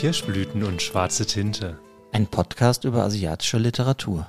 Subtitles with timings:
[0.00, 1.78] Kirschblüten und schwarze Tinte.
[2.12, 4.26] Ein Podcast über asiatische Literatur.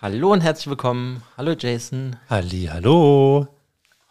[0.00, 1.22] Hallo und herzlich willkommen.
[1.36, 2.16] Hallo Jason.
[2.30, 3.46] Halli, hallo.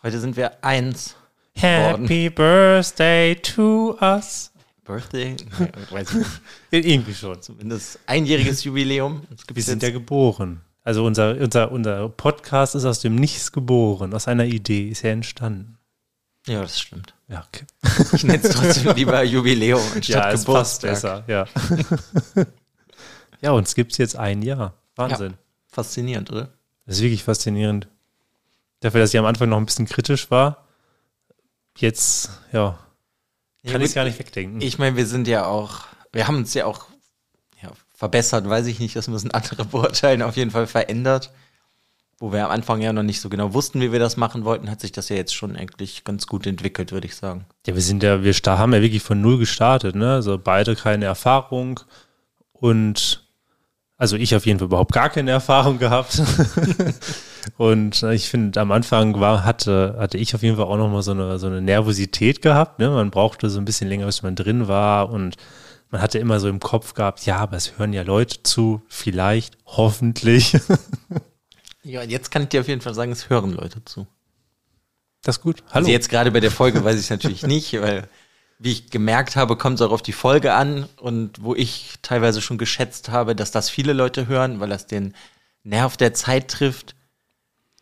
[0.03, 1.15] Heute sind wir eins.
[1.55, 4.51] Happy Birthday to us.
[4.85, 5.35] Birthday?
[5.57, 6.85] Nee, weiß ich nicht.
[6.85, 7.41] Irgendwie schon.
[7.41, 9.23] Zumindest einjähriges Jubiläum.
[9.51, 10.61] Wir sind ja geboren.
[10.83, 14.13] Also unser, unser, unser Podcast ist aus dem Nichts geboren.
[14.13, 15.79] Aus einer Idee ist er entstanden.
[16.47, 17.13] Ja, das stimmt.
[17.27, 17.65] Ja, okay.
[18.13, 21.25] Ich nenne es trotzdem lieber Jubiläum anstatt Ja, es passt Geburtstag.
[21.25, 21.45] besser,
[22.35, 22.45] ja.
[23.41, 24.73] ja, uns gibt es jetzt ein Jahr.
[24.95, 25.35] Wahnsinn.
[25.67, 26.49] Faszinierend, oder?
[26.85, 27.87] Das ist wirklich faszinierend.
[28.81, 30.67] Dafür, dass ich am Anfang noch ein bisschen kritisch war,
[31.77, 32.77] jetzt, ja,
[33.65, 34.61] kann ich es gar nicht wegdenken.
[34.61, 36.87] Ich meine, wir sind ja auch, wir haben uns ja auch
[37.61, 41.31] ja, verbessert, weiß ich nicht, das müssen andere beurteilen, auf jeden Fall verändert.
[42.19, 44.69] Wo wir am Anfang ja noch nicht so genau wussten, wie wir das machen wollten,
[44.69, 47.45] hat sich das ja jetzt schon eigentlich ganz gut entwickelt, würde ich sagen.
[47.67, 50.13] Ja, wir sind ja, wir haben ja wirklich von null gestartet, ne?
[50.13, 51.81] Also beide keine Erfahrung
[52.53, 53.23] und
[53.97, 56.21] also ich auf jeden Fall überhaupt gar keine Erfahrung gehabt.
[57.57, 61.03] und äh, ich finde, am Anfang war, hatte, hatte ich auf jeden Fall auch nochmal
[61.03, 62.79] so eine, so eine Nervosität gehabt.
[62.79, 62.89] Ne?
[62.89, 65.37] Man brauchte so ein bisschen länger, bis man drin war und
[65.89, 69.57] man hatte immer so im Kopf gehabt, ja, aber es hören ja Leute zu, vielleicht,
[69.67, 70.57] hoffentlich.
[71.83, 74.07] Ja, und jetzt kann ich dir auf jeden Fall sagen, es hören Leute zu.
[75.21, 75.63] Das ist gut.
[75.67, 75.85] Hallo.
[75.85, 78.07] Also jetzt gerade bei der Folge weiß ich es natürlich nicht, weil
[78.59, 82.41] wie ich gemerkt habe, kommt es auch auf die Folge an und wo ich teilweise
[82.41, 85.13] schon geschätzt habe, dass das viele Leute hören, weil das den
[85.63, 86.95] Nerv der Zeit trifft,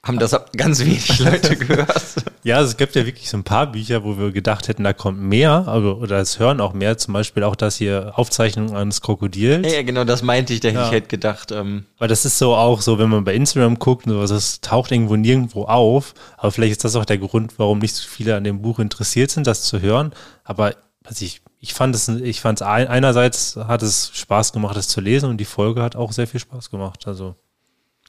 [0.03, 2.15] haben das ganz wenig Leute gehört.
[2.43, 4.93] Ja, also es gibt ja wirklich so ein paar Bücher, wo wir gedacht hätten, da
[4.93, 9.01] kommt mehr, also, oder es hören auch mehr, zum Beispiel auch das hier Aufzeichnung eines
[9.01, 9.65] Krokodils.
[9.67, 10.87] Ja, ja, genau, das meinte ich, denn Ja.
[10.87, 14.07] ich hätte gedacht, ähm, Weil das ist so auch so, wenn man bei Instagram guckt,
[14.07, 16.15] und sowas, das taucht irgendwo nirgendwo auf.
[16.37, 19.29] Aber vielleicht ist das auch der Grund, warum nicht so viele an dem Buch interessiert
[19.29, 20.13] sind, das zu hören.
[20.43, 20.73] Aber
[21.03, 24.87] also ich, ich fand es, ich fand es ein, einerseits hat es Spaß gemacht, es
[24.87, 27.05] zu lesen und die Folge hat auch sehr viel Spaß gemacht.
[27.05, 27.35] Also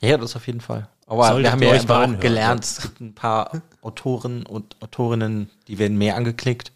[0.01, 0.89] ja, das auf jeden Fall.
[1.13, 5.51] Aber Solltet wir haben ja mal auch gelernt, es gibt ein paar Autoren und Autorinnen,
[5.69, 6.73] die werden mehr angeklickt.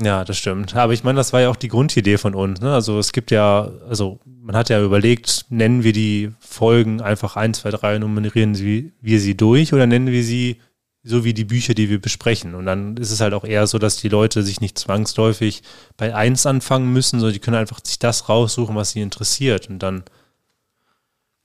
[0.00, 0.74] Ja, das stimmt.
[0.74, 2.62] Aber ich meine, das war ja auch die Grundidee von uns.
[2.62, 2.72] Ne?
[2.72, 7.60] Also es gibt ja, also man hat ja überlegt, nennen wir die Folgen einfach 1,
[7.60, 10.62] 2, 3 und nummerieren sie, wir sie durch oder nennen wir sie
[11.02, 12.54] so wie die Bücher, die wir besprechen.
[12.54, 15.62] Und dann ist es halt auch eher so, dass die Leute sich nicht zwangsläufig
[15.98, 19.68] bei 1 anfangen müssen, sondern die können einfach sich das raussuchen, was sie interessiert.
[19.68, 20.04] Und dann,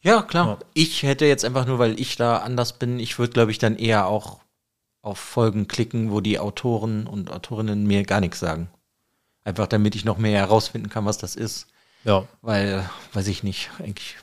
[0.02, 0.48] Ja, klar.
[0.48, 0.60] Ja.
[0.74, 3.78] Ich hätte jetzt einfach nur, weil ich da anders bin, ich würde, glaube ich, dann
[3.78, 4.40] eher auch
[5.02, 8.70] auf Folgen klicken, wo die Autoren und Autorinnen mir gar nichts sagen.
[9.44, 11.68] Einfach damit ich noch mehr herausfinden kann, was das ist.
[12.04, 14.18] ja, Weil, weiß ich nicht, eigentlich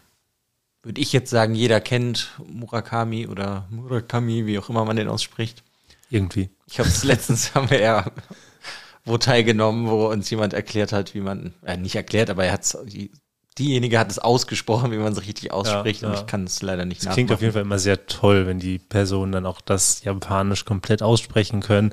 [0.82, 5.64] würde ich jetzt sagen, jeder kennt Murakami oder Murakami, wie auch immer man den ausspricht.
[6.10, 6.50] irgendwie.
[6.66, 8.12] Ich habe es letztens, haben wir ja
[9.08, 12.76] wo teilgenommen, wo uns jemand erklärt hat, wie man, äh, nicht erklärt, aber er hat
[13.58, 16.18] diejenige hat es ausgesprochen, wie man es richtig ausspricht und ja.
[16.18, 18.78] ich kann es leider nicht Das klingt auf jeden Fall immer sehr toll, wenn die
[18.78, 21.92] Personen dann auch das Japanisch komplett aussprechen können.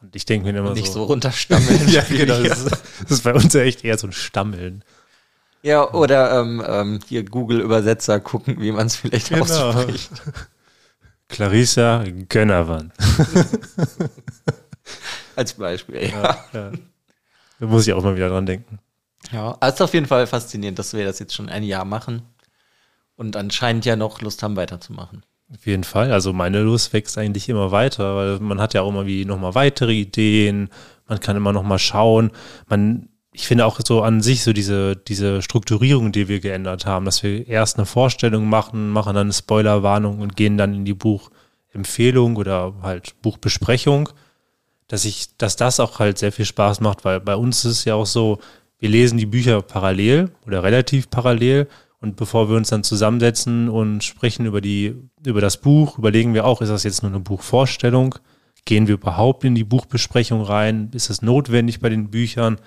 [0.00, 1.04] Und ich denke mir immer nicht so so.
[1.04, 1.88] runterstammeln.
[1.88, 2.40] ja, genau.
[2.42, 2.70] Das ist,
[3.02, 4.84] das ist bei uns ja echt eher so ein Stammeln.
[5.62, 9.42] Ja, oder ähm, ähm, hier Google-Übersetzer gucken, wie man es vielleicht Genau.
[9.42, 10.10] ausspricht.
[11.28, 12.92] Clarissa Gönnerwan.
[15.36, 16.44] Als Beispiel, ja.
[16.52, 16.72] Ja.
[17.60, 18.78] Da muss ich auch mal wieder dran denken.
[19.32, 22.22] Ja, es ist auf jeden Fall faszinierend, dass wir das jetzt schon ein Jahr machen
[23.16, 25.24] und anscheinend ja noch Lust haben, weiterzumachen.
[25.52, 26.12] Auf jeden Fall.
[26.12, 29.54] Also meine Lust wächst eigentlich immer weiter, weil man hat ja auch immer wie nochmal
[29.54, 30.68] weitere Ideen.
[31.06, 32.30] Man kann immer nochmal schauen.
[32.68, 37.06] Man, ich finde auch so an sich so diese, diese Strukturierung, die wir geändert haben,
[37.06, 40.94] dass wir erst eine Vorstellung machen, machen dann eine Spoilerwarnung und gehen dann in die
[40.94, 44.10] Buchempfehlung oder halt Buchbesprechung,
[44.86, 47.84] dass ich, dass das auch halt sehr viel Spaß macht, weil bei uns ist es
[47.86, 48.38] ja auch so,
[48.78, 51.68] wir lesen die Bücher parallel oder relativ parallel
[52.00, 54.94] und bevor wir uns dann zusammensetzen und sprechen über die,
[55.24, 58.14] über das Buch, überlegen wir auch, ist das jetzt nur eine Buchvorstellung?
[58.64, 60.90] Gehen wir überhaupt in die Buchbesprechung rein?
[60.92, 62.58] Ist es notwendig bei den Büchern?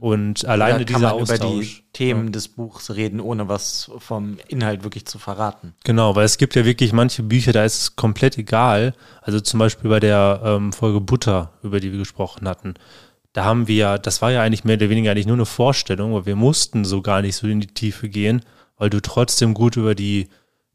[0.00, 1.82] Und alleine Oder kann dieser man über Austausch.
[1.82, 5.74] die Themen des Buchs reden, ohne was vom Inhalt wirklich zu verraten.
[5.82, 8.94] Genau, weil es gibt ja wirklich manche Bücher, da ist es komplett egal.
[9.22, 12.74] Also zum Beispiel bei der ähm, Folge Butter, über die wir gesprochen hatten.
[13.38, 16.12] Da haben wir ja, das war ja eigentlich mehr oder weniger eigentlich nur eine Vorstellung,
[16.12, 18.42] weil wir mussten so gar nicht so in die Tiefe gehen,
[18.76, 20.26] weil du trotzdem gut über die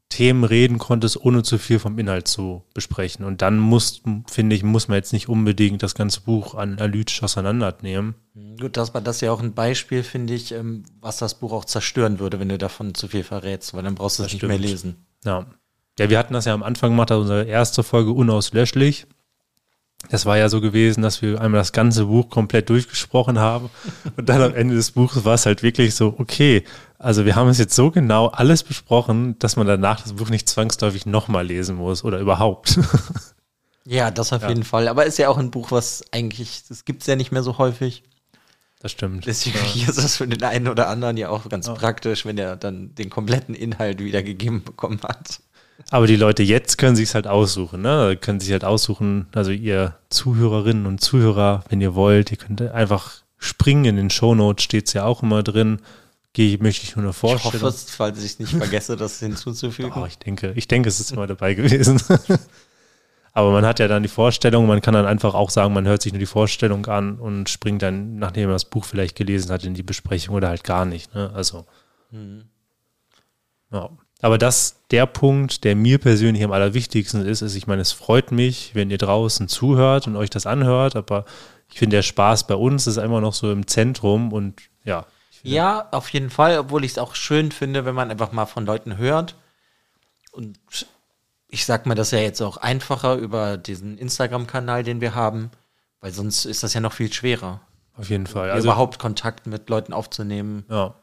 [0.08, 3.26] Themen reden konntest, ohne zu viel vom Inhalt zu besprechen.
[3.26, 4.00] Und dann muss,
[4.30, 8.14] finde ich, muss man jetzt nicht unbedingt das ganze Buch analytisch auseinandernehmen.
[8.58, 11.66] Gut, das war das ja auch ein Beispiel, finde ich, ähm, was das Buch auch
[11.66, 14.56] zerstören würde, wenn du davon zu viel verrätst, weil dann brauchst du es nicht mehr
[14.56, 14.70] stimmt.
[14.70, 15.06] lesen.
[15.26, 15.44] Ja.
[15.98, 19.06] Ja, wir hatten das ja am Anfang gemacht, also unsere erste Folge unauslöschlich.
[20.10, 23.70] Das war ja so gewesen, dass wir einmal das ganze Buch komplett durchgesprochen haben
[24.16, 26.64] und dann am Ende des Buches war es halt wirklich so, okay,
[26.98, 30.48] also wir haben es jetzt so genau alles besprochen, dass man danach das Buch nicht
[30.48, 32.78] zwangsläufig nochmal lesen muss oder überhaupt.
[33.86, 34.48] Ja, das auf Ja.
[34.48, 34.88] jeden Fall.
[34.88, 37.58] Aber ist ja auch ein Buch, was eigentlich, das gibt es ja nicht mehr so
[37.58, 38.02] häufig.
[38.80, 39.26] Das stimmt.
[39.26, 39.88] Deswegen Ja.
[39.88, 43.10] ist das für den einen oder anderen ja auch ganz praktisch, wenn er dann den
[43.10, 45.40] kompletten Inhalt wiedergegeben bekommen hat.
[45.90, 48.16] Aber die Leute jetzt können sich halt aussuchen, ne?
[48.20, 53.22] Können sich halt aussuchen, also ihr Zuhörerinnen und Zuhörer, wenn ihr wollt, ihr könnt einfach
[53.38, 53.84] springen.
[53.84, 55.80] In den Shownotes steht es ja auch immer drin.
[56.32, 57.68] Gehe, möchte ich nur eine Ich hoffe, Vorstellung.
[57.68, 59.92] es, falls ich es nicht vergesse, das hinzuzufügen.
[59.96, 62.00] Oh, ich denke, ich denke, es ist immer dabei gewesen.
[63.32, 66.02] Aber man hat ja dann die Vorstellung, man kann dann einfach auch sagen, man hört
[66.02, 69.64] sich nur die Vorstellung an und springt dann, nachdem man das Buch vielleicht gelesen hat,
[69.64, 71.14] in die Besprechung oder halt gar nicht.
[71.14, 71.30] Ne?
[71.34, 71.66] Also.
[73.72, 73.90] Ja.
[74.24, 78.32] Aber das, der Punkt, der mir persönlich am allerwichtigsten ist, ist, ich meine, es freut
[78.32, 81.26] mich, wenn ihr draußen zuhört und euch das anhört, aber
[81.70, 85.04] ich finde, der Spaß bei uns ist immer noch so im Zentrum und ja.
[85.42, 88.64] Ja, auf jeden Fall, obwohl ich es auch schön finde, wenn man einfach mal von
[88.64, 89.36] Leuten hört.
[90.32, 90.58] Und
[91.48, 95.50] ich sag mal, das ist ja jetzt auch einfacher über diesen Instagram-Kanal, den wir haben,
[96.00, 97.60] weil sonst ist das ja noch viel schwerer,
[97.94, 98.50] Auf jeden Fall.
[98.50, 100.64] Also, überhaupt Kontakt mit Leuten aufzunehmen.
[100.70, 100.94] Ja.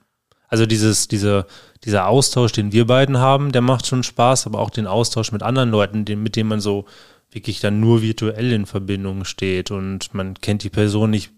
[0.51, 1.47] Also dieses, diese,
[1.85, 5.41] dieser Austausch, den wir beiden haben, der macht schon Spaß, aber auch den Austausch mit
[5.41, 6.85] anderen Leuten, den, mit denen man so
[7.31, 11.31] wirklich dann nur virtuell in Verbindung steht und man kennt die Person nicht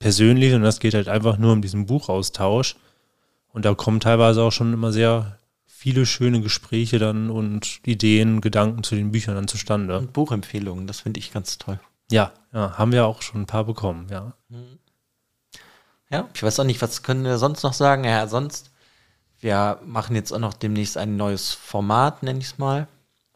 [0.00, 2.74] persönlich und das geht halt einfach nur um diesen Buchaustausch.
[3.52, 8.82] Und da kommen teilweise auch schon immer sehr viele schöne Gespräche dann und Ideen, Gedanken
[8.82, 9.96] zu den Büchern dann zustande.
[9.96, 11.78] Und Buchempfehlungen, das finde ich ganz toll.
[12.10, 14.34] Ja, ja, haben wir auch schon ein paar bekommen, ja.
[16.10, 18.04] Ja, ich weiß auch nicht, was können wir sonst noch sagen?
[18.04, 18.70] Ja, sonst,
[19.40, 22.88] wir machen jetzt auch noch demnächst ein neues Format, nenne ich es mal.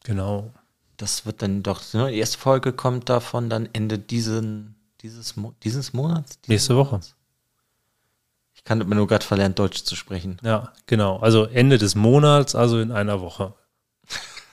[0.04, 0.52] Genau.
[0.96, 5.52] Das wird dann doch, ne, die erste Folge kommt davon dann Ende diesen, dieses, Mo
[5.62, 6.40] dieses Monats?
[6.40, 6.92] Diesen Nächste Woche.
[6.92, 7.14] Monats?
[8.54, 10.38] Ich kann immer nur gerade verlernt, Deutsch zu sprechen.
[10.42, 11.18] Ja, genau.
[11.18, 13.54] Also Ende des Monats, also in einer Woche.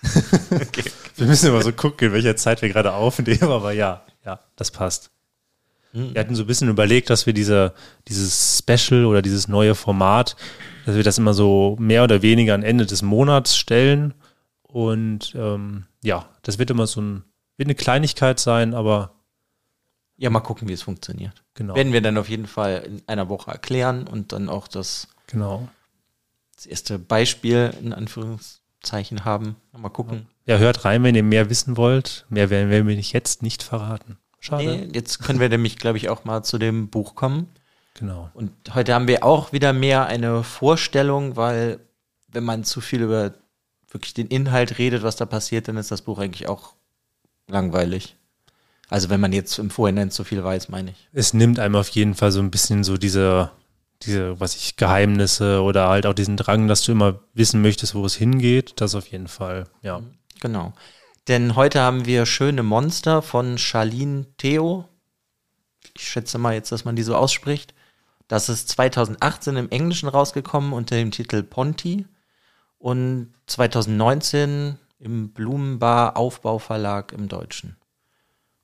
[1.16, 4.72] Wir müssen immer so gucken, in welcher Zeit wir gerade aufnehmen, aber ja, ja, das
[4.72, 5.12] passt.
[5.92, 6.14] Hm.
[6.14, 7.74] Wir hatten so ein bisschen überlegt, dass wir diese,
[8.08, 10.36] dieses Special oder dieses neue Format,
[10.86, 14.14] dass wir das immer so mehr oder weniger am Ende des Monats stellen.
[14.62, 17.24] Und ähm, ja, das wird immer so ein,
[17.58, 19.16] wird eine Kleinigkeit sein, aber
[20.18, 21.44] Ja, mal gucken, wie es funktioniert.
[21.56, 21.76] genau.
[21.76, 25.68] Werden wir dann auf jeden Fall in einer Woche erklären und dann auch das, genau.
[26.56, 29.56] das erste Beispiel in Anführungszeichen haben.
[29.76, 30.28] Mal gucken.
[30.46, 32.26] Ja, hört rein, wenn ihr mehr wissen wollt.
[32.30, 34.18] Mehr werden wir nicht jetzt nicht verraten.
[34.40, 34.64] Schade.
[34.64, 37.48] Nee, jetzt können wir nämlich, glaube ich, auch mal zu dem Buch kommen.
[37.96, 38.30] Genau.
[38.34, 41.80] Und heute haben wir auch wieder mehr eine Vorstellung, weil
[42.28, 43.34] wenn man zu viel über
[43.92, 46.74] wirklich den Inhalt redet, was da passiert, dann ist das Buch eigentlich auch
[47.48, 48.16] langweilig.
[48.88, 51.10] Also wenn man jetzt im Vorhinein zu viel weiß, meine ich.
[51.14, 53.52] es nimmt einem auf jeden Fall so ein bisschen so diese,
[54.04, 58.06] diese, was ich, Geheimnisse oder halt auch diesen Drang, dass du immer wissen möchtest, wo
[58.06, 58.74] es hingeht.
[58.78, 60.02] Das auf jeden Fall, ja.
[60.40, 60.74] Genau.
[61.28, 64.86] Denn heute haben wir Schöne Monster von Charlene Theo.
[65.96, 67.74] Ich schätze mal jetzt, dass man die so ausspricht.
[68.28, 72.06] Das ist 2018 im Englischen rausgekommen unter dem Titel Ponti
[72.78, 77.76] und 2019 im Blumenbar Aufbauverlag im Deutschen.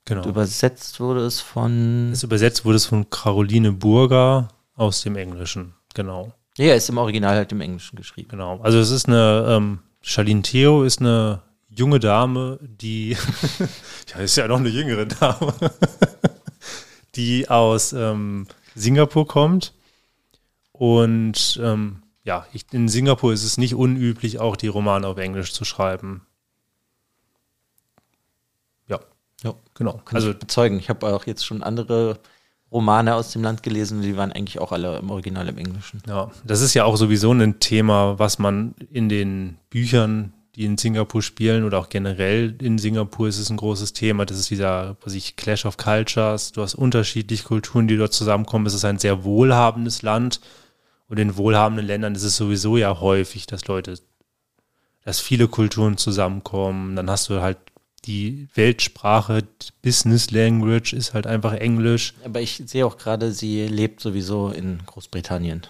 [0.05, 0.23] Genau.
[0.25, 2.11] Übersetzt wurde es von.
[2.11, 5.73] Es übersetzt wurde es von Caroline Burger aus dem Englischen.
[5.95, 6.31] Genau.
[6.57, 8.29] Ja, ist im Original halt im Englischen geschrieben.
[8.29, 8.59] Genau.
[8.61, 11.41] Also es ist eine, ähm, Charlene Theo ist eine
[11.75, 13.17] junge Dame, die,
[14.13, 15.53] ja, ist ja noch eine jüngere Dame,
[17.15, 19.73] die aus ähm, Singapur kommt.
[20.71, 25.53] Und ähm, ja, ich, in Singapur ist es nicht unüblich, auch die Romane auf Englisch
[25.53, 26.25] zu schreiben.
[28.87, 28.99] Ja,
[29.43, 29.53] Ja.
[29.73, 29.93] genau.
[30.03, 30.79] Kann Also ich bezeugen.
[30.79, 32.19] Ich habe auch jetzt schon andere
[32.71, 36.01] Romane aus dem Land gelesen, die waren eigentlich auch alle im Original im Englischen.
[36.07, 40.77] Ja, das ist ja auch sowieso ein Thema, was man in den Büchern, die in
[40.77, 44.25] Singapur spielen oder auch generell in Singapur ist es ein großes Thema.
[44.25, 46.51] Das ist dieser, was ich, Clash of Cultures.
[46.53, 48.65] Du hast unterschiedliche Kulturen, die dort zusammenkommen.
[48.65, 50.39] Es ist ein sehr wohlhabendes Land.
[51.07, 53.99] Und in wohlhabenden Ländern ist es sowieso ja häufig, dass Leute,
[55.03, 56.95] dass viele Kulturen zusammenkommen.
[56.95, 57.57] Dann hast du halt
[58.05, 59.43] die Weltsprache,
[59.81, 62.13] Business Language ist halt einfach Englisch.
[62.23, 65.63] Aber ich sehe auch gerade, sie lebt sowieso in Großbritannien.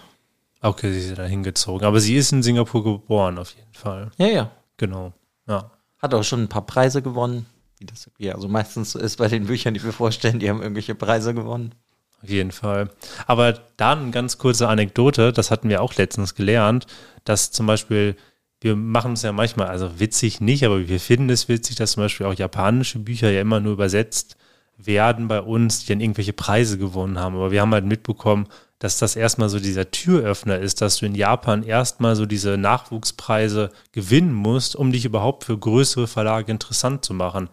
[0.60, 1.86] Okay, sie ist da hingezogen.
[1.86, 4.10] Aber sie ist in Singapur geboren, auf jeden Fall.
[4.18, 4.50] Ja, ja.
[4.76, 5.12] Genau.
[5.46, 5.70] Ja.
[5.98, 7.46] Hat auch schon ein paar Preise gewonnen.
[7.78, 10.62] Wie das ja also meistens so ist bei den Büchern, die wir vorstellen, die haben
[10.62, 11.74] irgendwelche Preise gewonnen.
[12.22, 12.90] Auf jeden Fall.
[13.26, 16.86] Aber dann eine ganz kurze Anekdote, das hatten wir auch letztens gelernt,
[17.24, 18.16] dass zum Beispiel,
[18.60, 22.04] wir machen es ja manchmal, also witzig nicht, aber wir finden es witzig, dass zum
[22.04, 24.36] Beispiel auch japanische Bücher ja immer nur übersetzt
[24.78, 27.36] werden bei uns, die dann irgendwelche Preise gewonnen haben.
[27.36, 28.46] Aber wir haben halt mitbekommen,
[28.78, 33.70] dass das erstmal so dieser Türöffner ist, dass du in Japan erstmal so diese Nachwuchspreise
[33.92, 37.48] gewinnen musst, um dich überhaupt für größere Verlage interessant zu machen.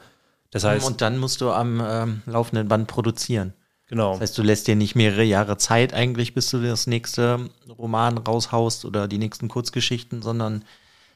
[0.51, 3.53] Das heißt, und dann musst du am ähm, laufenden Band produzieren.
[3.88, 4.12] genau.
[4.12, 8.18] Das heißt, du lässt dir nicht mehrere Jahre Zeit eigentlich, bis du das nächste Roman
[8.18, 10.63] raushaust oder die nächsten Kurzgeschichten, sondern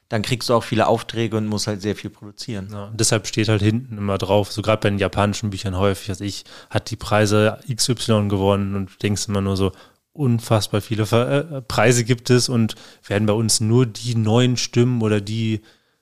[0.10, 2.70] dann kriegst du auch viele Aufträge und musst halt sehr viel produzieren.
[2.72, 6.10] Ja, und deshalb steht halt hinten immer drauf, so gerade bei den japanischen Büchern häufig,
[6.10, 9.74] als ich, hat die Preise XY gewonnen und denkst immer nur so,
[10.18, 15.02] unfassbar viele Ver äh, Preise gibt es und werden bei uns nur die neuen Stimmen
[15.02, 15.62] oder die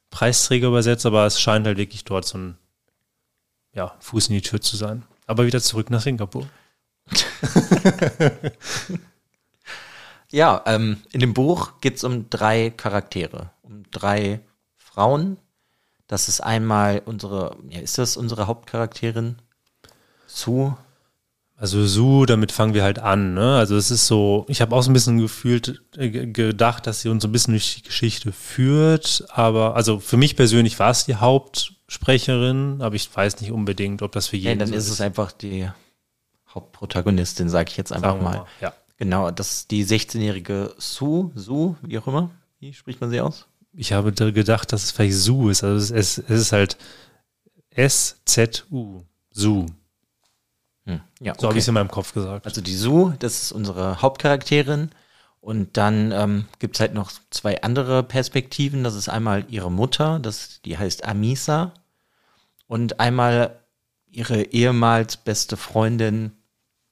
[0.10, 2.58] Preisträger übersetzt, aber es scheint halt wirklich dort so ein
[3.74, 5.04] ja, Fuß in die Tür zu sein.
[5.28, 6.48] Aber wieder zurück nach Singapur.
[10.32, 14.42] Ja, ähm, in dem Buch geht es um drei Charaktere, um drei
[14.76, 15.38] Frauen.
[16.08, 19.38] Das ist einmal unsere, ja, ist das unsere Hauptcharakterin?
[20.28, 20.74] Su.
[21.58, 23.34] Also Su, damit fangen wir halt an.
[23.34, 23.56] Ne?
[23.58, 27.00] Also es ist so, ich habe auch so ein bisschen gefühlt, äh, ge- gedacht, dass
[27.02, 29.24] sie uns so ein bisschen durch die Geschichte führt.
[29.30, 34.12] Aber also für mich persönlich war es die Hauptsprecherin, aber ich weiß nicht unbedingt, ob
[34.12, 35.70] das für Ja, jeden dann so ist es einfach die
[36.54, 38.46] Hauptprotagonistin, sage ich jetzt einfach wir mal.
[38.60, 38.74] Ja.
[38.98, 42.32] Genau, das ist die 16-jährige Su, Su, wie auch immer.
[42.60, 43.46] Wie spricht man sie aus?
[43.74, 45.64] Ich habe da gedacht, dass es vielleicht Su ist.
[45.64, 46.78] Also es, es, es ist halt
[47.72, 49.04] S-Z-U.
[49.32, 49.66] Su.
[50.86, 51.02] Hm.
[51.20, 52.46] Ja, So habe ich es in meinem Kopf gesagt.
[52.46, 54.92] Also die Su, das ist unsere Hauptcharakterin.
[55.42, 58.84] Und dann ähm, gibt es halt noch zwei andere Perspektiven.
[58.84, 61.74] Das ist einmal ihre Mutter, das, die heißt Amisa.
[62.68, 63.60] Und einmal
[64.10, 66.32] ihre ehemals beste Freundin.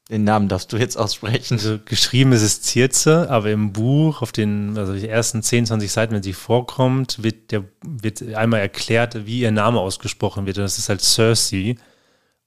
[0.09, 1.55] Den Namen darfst du jetzt aussprechen.
[1.55, 5.91] Also geschrieben ist es Zierze, aber im Buch auf den also die ersten 10, 20
[5.91, 10.57] Seiten, wenn sie vorkommt, wird, der, wird einmal erklärt, wie ihr Name ausgesprochen wird.
[10.57, 11.77] Und das ist halt Cersei.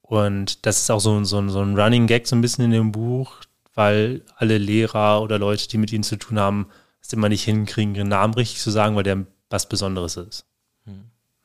[0.07, 2.71] Und das ist auch so, so, ein- so ein Running Gag so ein bisschen in
[2.71, 3.33] dem Buch,
[3.73, 6.67] weil alle Lehrer oder Leute, die mit ihnen zu tun haben,
[7.01, 10.45] es immer nicht hinkriegen, ihren Namen richtig zu sagen, weil der was Besonderes ist.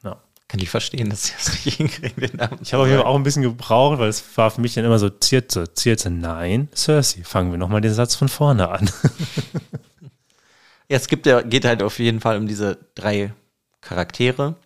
[0.04, 0.20] Ja.
[0.48, 2.58] Kann ich verstehen, dass sie das nicht hinkriegen, den Namen.
[2.62, 4.84] Ich habe auf jeden Fall auch ein bisschen gebraucht, weil es war für mich dann
[4.84, 7.22] immer so Zierze, Zierze, nein, Cersei.
[7.24, 8.88] Fangen wir nochmal den Satz von vorne an.
[10.88, 13.32] Ja, es gibt ja, geht halt auf jeden Fall um diese drei
[13.80, 14.56] Charaktere.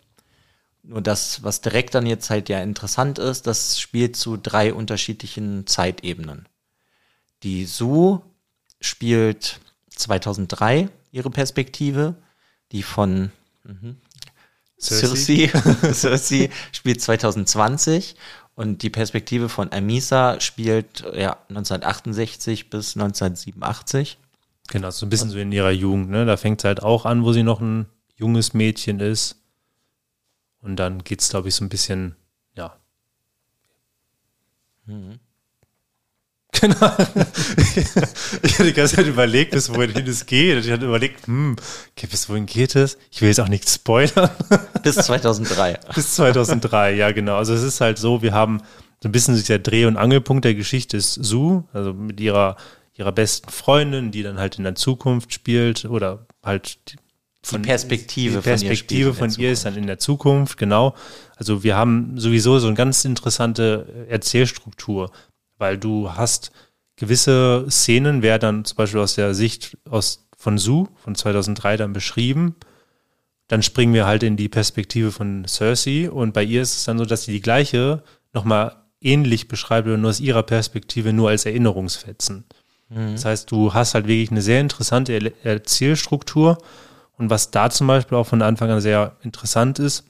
[0.87, 5.67] Nur das, was direkt dann jetzt halt ja interessant ist, das spielt zu drei unterschiedlichen
[5.67, 6.47] Zeitebenen.
[7.43, 8.21] Die Su
[8.79, 12.15] spielt 2003 ihre Perspektive,
[12.71, 13.31] die von
[13.65, 13.97] mhm,
[14.79, 15.51] Cersei,
[15.93, 18.15] Cersei spielt 2020
[18.55, 24.17] und die Perspektive von Amisa spielt ja 1968 bis 1987.
[24.69, 26.25] Genau, so ein bisschen so in ihrer Jugend, ne?
[26.25, 29.35] Da fängt es halt auch an, wo sie noch ein junges Mädchen ist.
[30.67, 32.17] Und dann geht es, glaube ich, so ein bisschen,
[32.55, 32.75] ja.
[36.59, 36.91] Genau.
[38.41, 40.55] ich hatte die ganze Zeit überlegt, bis wohin es geht.
[40.57, 41.55] Und ich hatte überlegt, hm,
[41.91, 42.97] okay, bis wohin geht es?
[43.11, 44.31] Ich will jetzt auch nichts spoilern.
[44.83, 45.79] Bis 2003.
[45.93, 47.37] Bis 2003, ja, genau.
[47.37, 48.61] Also es ist halt so, wir haben
[49.03, 52.57] so ein bisschen dieser Dreh- und Angelpunkt der Geschichte ist Sue, also mit ihrer,
[52.95, 56.79] ihrer besten Freundin, die dann halt in der Zukunft spielt oder halt
[57.55, 59.99] die, Die Perspektive die von ihr Perspektive spielt in von ihr ist dann in der
[59.99, 60.95] Zukunft, genau.
[61.35, 65.11] Also wir haben sowieso so eine ganz interessante Erzählstruktur,
[65.57, 66.51] weil du hast
[66.95, 71.93] gewisse Szenen, werden dann zum Beispiel aus der Sicht aus, von Sue von 2003 dann
[71.93, 72.55] beschrieben.
[73.47, 76.97] Dann springen wir halt in die Perspektive von Cersei und bei ihr ist es dann
[76.97, 82.45] so, dass sie die gleiche nochmal ähnlich beschreibt, nur aus ihrer Perspektive, nur als Erinnerungsfetzen.
[82.89, 86.57] Das heißt, du hast halt wirklich eine sehr interessante Er- Erzählstruktur
[87.17, 90.05] und was da zum Beispiel auch von Anfang an sehr interessant ist,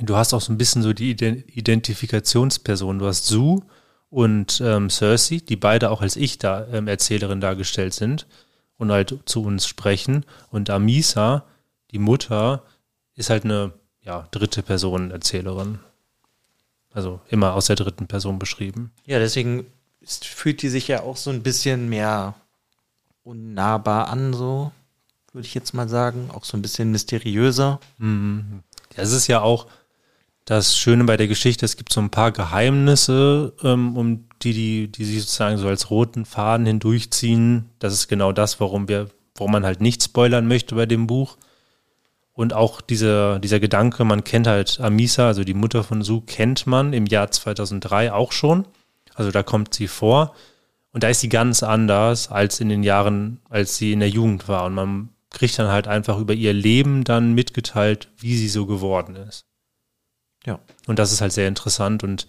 [0.00, 2.98] du hast auch so ein bisschen so die Ident Identifikationsperson.
[2.98, 3.62] Du hast Sue
[4.08, 8.26] und ähm, Cersei, die beide auch als ich da ähm, Erzählerin dargestellt sind
[8.78, 10.24] und halt zu uns sprechen.
[10.50, 11.44] Und Amisa,
[11.90, 12.62] die Mutter,
[13.14, 15.80] ist halt eine ja, dritte Person Erzählerin.
[16.92, 18.90] Also immer aus der dritten Person beschrieben.
[19.04, 19.66] Ja, deswegen
[20.02, 22.34] fühlt die sich ja auch so ein bisschen mehr
[23.22, 24.72] unnahbar an, so
[25.36, 26.30] würde ich jetzt mal sagen.
[26.32, 27.78] Auch so ein bisschen mysteriöser.
[28.96, 29.66] Ja, es ist ja auch
[30.46, 34.88] das Schöne bei der Geschichte, es gibt so ein paar Geheimnisse, ähm, um die, die,
[34.90, 37.68] die sich sozusagen so als roten Faden hindurchziehen.
[37.80, 41.36] Das ist genau das, warum wir, warum man halt nicht spoilern möchte bei dem Buch.
[42.32, 46.66] Und auch dieser, dieser Gedanke, man kennt halt Amisa, also die Mutter von Su, kennt
[46.66, 48.66] man im Jahr 2003 auch schon.
[49.14, 50.34] Also da kommt sie vor.
[50.92, 54.48] Und da ist sie ganz anders als in den Jahren, als sie in der Jugend
[54.48, 54.64] war.
[54.64, 59.16] Und man kriegt dann halt einfach über ihr Leben dann mitgeteilt, wie sie so geworden
[59.16, 59.44] ist.
[60.46, 60.60] Ja.
[60.86, 62.02] Und das ist halt sehr interessant.
[62.02, 62.26] Und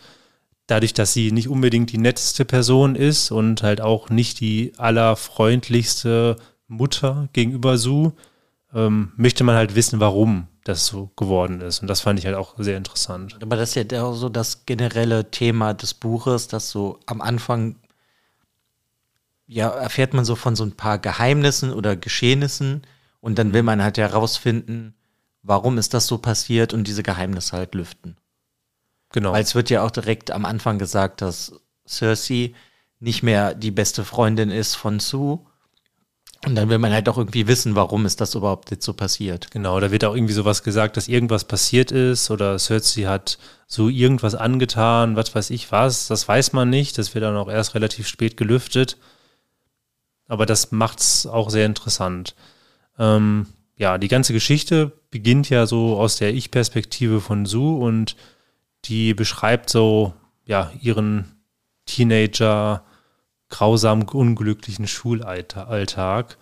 [0.68, 6.36] dadurch, dass sie nicht unbedingt die netteste Person ist und halt auch nicht die allerfreundlichste
[6.68, 8.12] Mutter gegenüber Sue,
[8.74, 11.80] ähm, möchte man halt wissen, warum das so geworden ist.
[11.80, 13.38] Und das fand ich halt auch sehr interessant.
[13.42, 17.78] Aber das ist ja so das generelle Thema des Buches, dass so am Anfang
[19.46, 22.82] ja erfährt man so von so ein paar Geheimnissen oder Geschehnissen
[23.20, 24.94] und dann will man halt herausfinden,
[25.44, 28.18] warum ist das so passiert und diese Geheimnisse halt lüften.
[29.12, 29.32] Genau.
[29.32, 31.54] Weil es wird ja auch direkt am Anfang gesagt, dass
[31.88, 32.54] Cersei
[33.00, 35.40] nicht mehr die beste Freundin ist von Sue.
[36.46, 39.50] Und dann will man halt auch irgendwie wissen, warum ist das überhaupt jetzt so passiert.
[39.52, 43.90] Genau, da wird auch irgendwie sowas gesagt, dass irgendwas passiert ist oder Cersei hat so
[43.90, 46.08] irgendwas angetan, was weiß ich was.
[46.08, 46.98] Das weiß man nicht.
[46.98, 48.98] Das wird dann auch erst relativ spät gelüftet.
[50.28, 52.36] Aber das macht's auch sehr interessant.
[52.98, 58.16] Ähm, ja, die ganze Geschichte beginnt ja so aus der Ich-Perspektive von Sue und
[58.86, 60.14] die beschreibt so,
[60.46, 61.26] ja, ihren
[61.86, 62.84] Teenager,
[63.50, 66.38] grausam unglücklichen Schulalltag.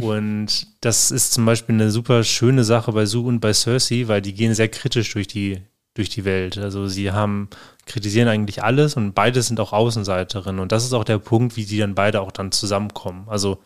[0.00, 4.20] Und das ist zum Beispiel eine super schöne Sache bei Sue und bei Cersei, weil
[4.20, 5.62] die gehen sehr kritisch durch die,
[5.94, 6.58] durch die Welt.
[6.58, 7.48] Also sie haben,
[7.86, 10.60] kritisieren eigentlich alles und beide sind auch Außenseiterinnen.
[10.60, 13.26] Und das ist auch der Punkt, wie die dann beide auch dann zusammenkommen.
[13.28, 13.62] Also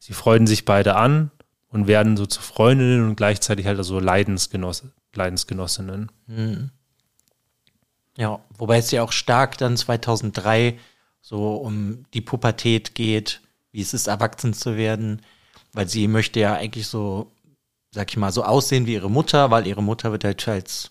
[0.00, 1.30] sie freuen sich beide an
[1.68, 6.10] und werden so zu Freundinnen und gleichzeitig halt also Leidensgenoss Leidensgenossinnen.
[6.26, 6.70] Mhm.
[8.16, 10.78] Ja, wobei es ja auch stark dann 2003
[11.20, 13.40] so um die Pubertät geht,
[13.72, 15.22] wie es ist, erwachsen zu werden,
[15.72, 17.30] weil sie möchte ja eigentlich so,
[17.90, 20.90] sag ich mal, so aussehen wie ihre Mutter, weil ihre Mutter wird halt als,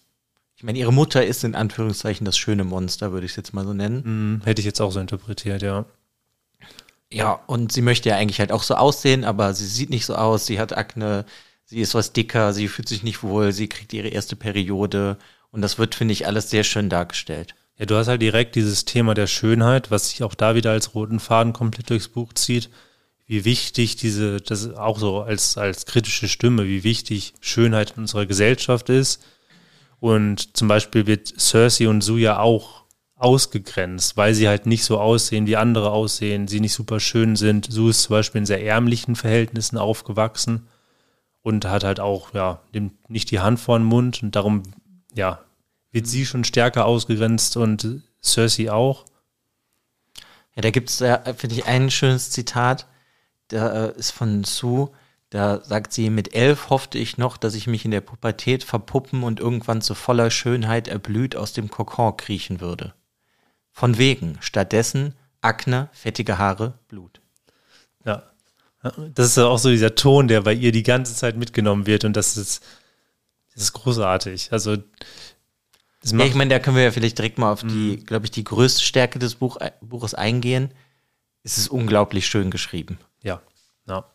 [0.55, 3.65] ich meine, ihre Mutter ist in Anführungszeichen das schöne Monster, würde ich es jetzt mal
[3.65, 4.39] so nennen.
[4.39, 5.85] Mm, hätte ich jetzt auch so interpretiert, ja.
[7.11, 10.15] Ja, und sie möchte ja eigentlich halt auch so aussehen, aber sie sieht nicht so
[10.15, 11.25] aus, sie hat Akne,
[11.65, 15.17] sie ist was dicker, sie fühlt sich nicht wohl, sie kriegt ihre erste Periode
[15.51, 17.55] und das wird, finde ich, alles sehr schön dargestellt.
[17.79, 20.93] Ja, du hast halt direkt dieses Thema der Schönheit, was sich auch da wieder als
[20.93, 22.69] roten Faden komplett durchs Buch zieht.
[23.25, 28.25] Wie wichtig diese, das auch so als, als kritische Stimme, wie wichtig Schönheit in unserer
[28.25, 29.23] Gesellschaft ist.
[29.99, 32.78] Und zum Beispiel wird Cersei und Suya auch
[33.19, 37.67] ausgegrenzt, weil sie halt nicht so aussehen, wie andere aussehen, sie nicht super schön sind.
[37.69, 40.67] Sue ist zum Beispiel in sehr ärmlichen Verhältnissen aufgewachsen
[41.41, 44.63] und hat halt auch, ja, nimmt nicht die Hand vor den Mund und darum,
[45.13, 45.39] ja,
[45.91, 49.05] wird sie schon stärker ausgegrenzt und Cersei auch.
[50.55, 52.87] Ja, da gibt es, äh, finde ich, ein schönes Zitat,
[53.49, 54.91] da äh, ist von Sue,
[55.29, 59.23] da sagt sie, mit elf hoffte ich noch, dass ich mich in der Pubertät verpuppen
[59.23, 62.93] und irgendwann zu voller Schönheit erblüht aus dem Kokon kriechen würde.
[63.71, 67.21] Von wegen, stattdessen Akne, fettige Haare, Blut.
[68.05, 68.23] Ja.
[69.13, 72.15] Das ist auch so dieser Ton, der bei ihr die ganze Zeit mitgenommen wird und
[72.15, 72.63] das ist,
[73.53, 74.51] das ist großartig.
[74.51, 74.77] Also
[76.05, 78.05] ja, ich meine, da können wir ja vielleicht direkt mal auf die, mhm.
[78.05, 80.73] glaube ich, die größte Stärke des Buch, Buches eingehen.
[81.43, 82.99] Es ist unglaublich schön geschrieben.
[83.21, 83.41] Ja,
[83.87, 84.05] ja.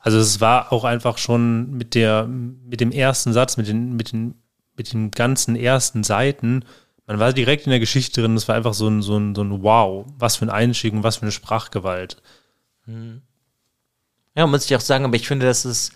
[0.00, 4.12] Also es war auch einfach schon mit der, mit dem ersten Satz, mit den, mit
[4.12, 4.34] den,
[4.76, 6.64] mit den ganzen ersten Seiten,
[7.06, 9.42] man war direkt in der Geschichte drin, es war einfach so ein, so ein, so
[9.42, 12.20] ein Wow, was für ein Einstieg und was für eine Sprachgewalt.
[12.86, 13.22] Mhm.
[14.36, 15.92] Ja, muss ich auch sagen, aber ich finde, das ist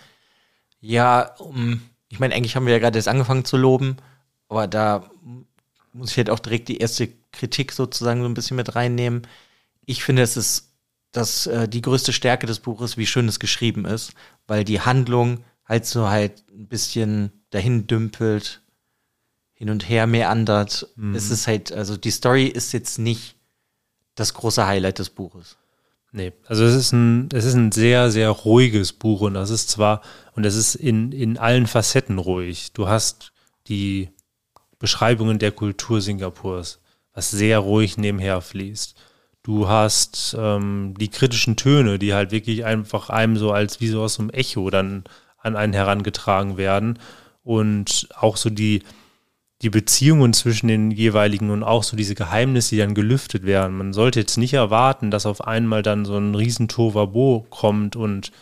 [0.80, 3.96] ja, um, ich meine, eigentlich haben wir ja gerade jetzt angefangen zu loben,
[4.48, 5.10] aber da
[5.92, 9.26] muss ich halt auch direkt die erste Kritik sozusagen so ein bisschen mit reinnehmen.
[9.84, 10.72] Ich finde, es ist
[11.12, 14.12] das, äh, die größte Stärke des Buches, wie schön es geschrieben ist,
[14.46, 18.62] weil die Handlung halt so halt ein bisschen dahin dümpelt,
[19.60, 20.88] hin und her meandert.
[20.96, 21.14] Mhm.
[21.14, 23.36] Es ist halt, also die Story ist jetzt nicht
[24.14, 25.58] das große Highlight des Buches.
[26.12, 29.68] Nee, also es ist ein, es ist ein sehr, sehr ruhiges Buch und das ist
[29.68, 30.00] zwar,
[30.34, 32.72] und es ist in, in allen Facetten ruhig.
[32.72, 33.32] Du hast
[33.68, 34.08] die
[34.78, 36.80] Beschreibungen der Kultur Singapurs,
[37.12, 38.94] was sehr ruhig nebenher fließt.
[39.42, 44.00] Du hast ähm, die kritischen Töne, die halt wirklich einfach einem so als wie so
[44.00, 45.04] aus einem Echo dann
[45.36, 46.98] an einen herangetragen werden.
[47.44, 48.82] Und auch so die,
[49.62, 53.76] die Beziehungen zwischen den jeweiligen und auch so diese Geheimnisse, die dann gelüftet werden.
[53.76, 58.32] Man sollte jetzt nicht erwarten, dass auf einmal dann so ein riesen Tovabo kommt und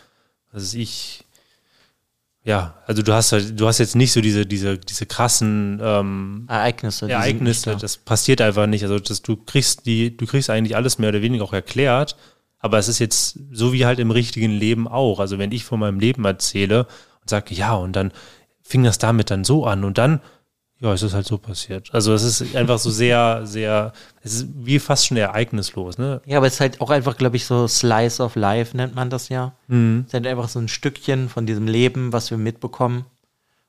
[0.51, 1.25] was ich,
[2.43, 6.45] ja, also du hast halt, du hast jetzt nicht so diese, diese, diese krassen ähm,
[6.47, 7.09] Ereignisse.
[7.09, 8.83] Ereignisse, das passiert einfach nicht.
[8.83, 12.15] Also das, du kriegst die, du kriegst eigentlich alles mehr oder weniger auch erklärt,
[12.59, 15.19] aber es ist jetzt so wie halt im richtigen Leben auch.
[15.19, 16.87] Also wenn ich von meinem Leben erzähle
[17.21, 18.13] und sage, ja, und dann
[18.61, 20.21] fing das damit dann so an und dann
[20.81, 21.89] ja, es ist halt so passiert.
[21.93, 26.21] Also es ist einfach so sehr, sehr, es ist wie fast schon ereignislos, ne?
[26.25, 29.09] Ja, aber es ist halt auch einfach, glaube ich, so Slice of Life nennt man
[29.09, 29.53] das ja.
[29.67, 30.01] Mhm.
[30.01, 33.05] Es ist halt einfach so ein Stückchen von diesem Leben, was wir mitbekommen.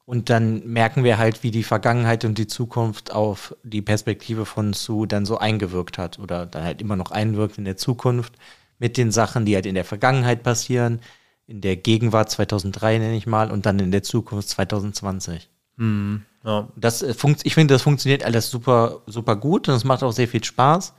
[0.07, 4.73] Und dann merken wir halt, wie die Vergangenheit und die Zukunft auf die Perspektive von
[4.73, 8.35] Sue dann so eingewirkt hat oder dann halt immer noch einwirkt in der Zukunft
[8.79, 11.01] mit den Sachen, die halt in der Vergangenheit passieren,
[11.47, 15.49] in der Gegenwart 2003 nenne ich mal und dann in der Zukunft 2020.
[15.77, 16.25] Mhm.
[16.45, 16.69] Ja.
[16.77, 20.29] Das, äh, ich finde, das funktioniert alles super, super gut und es macht auch sehr
[20.29, 20.95] viel Spaß.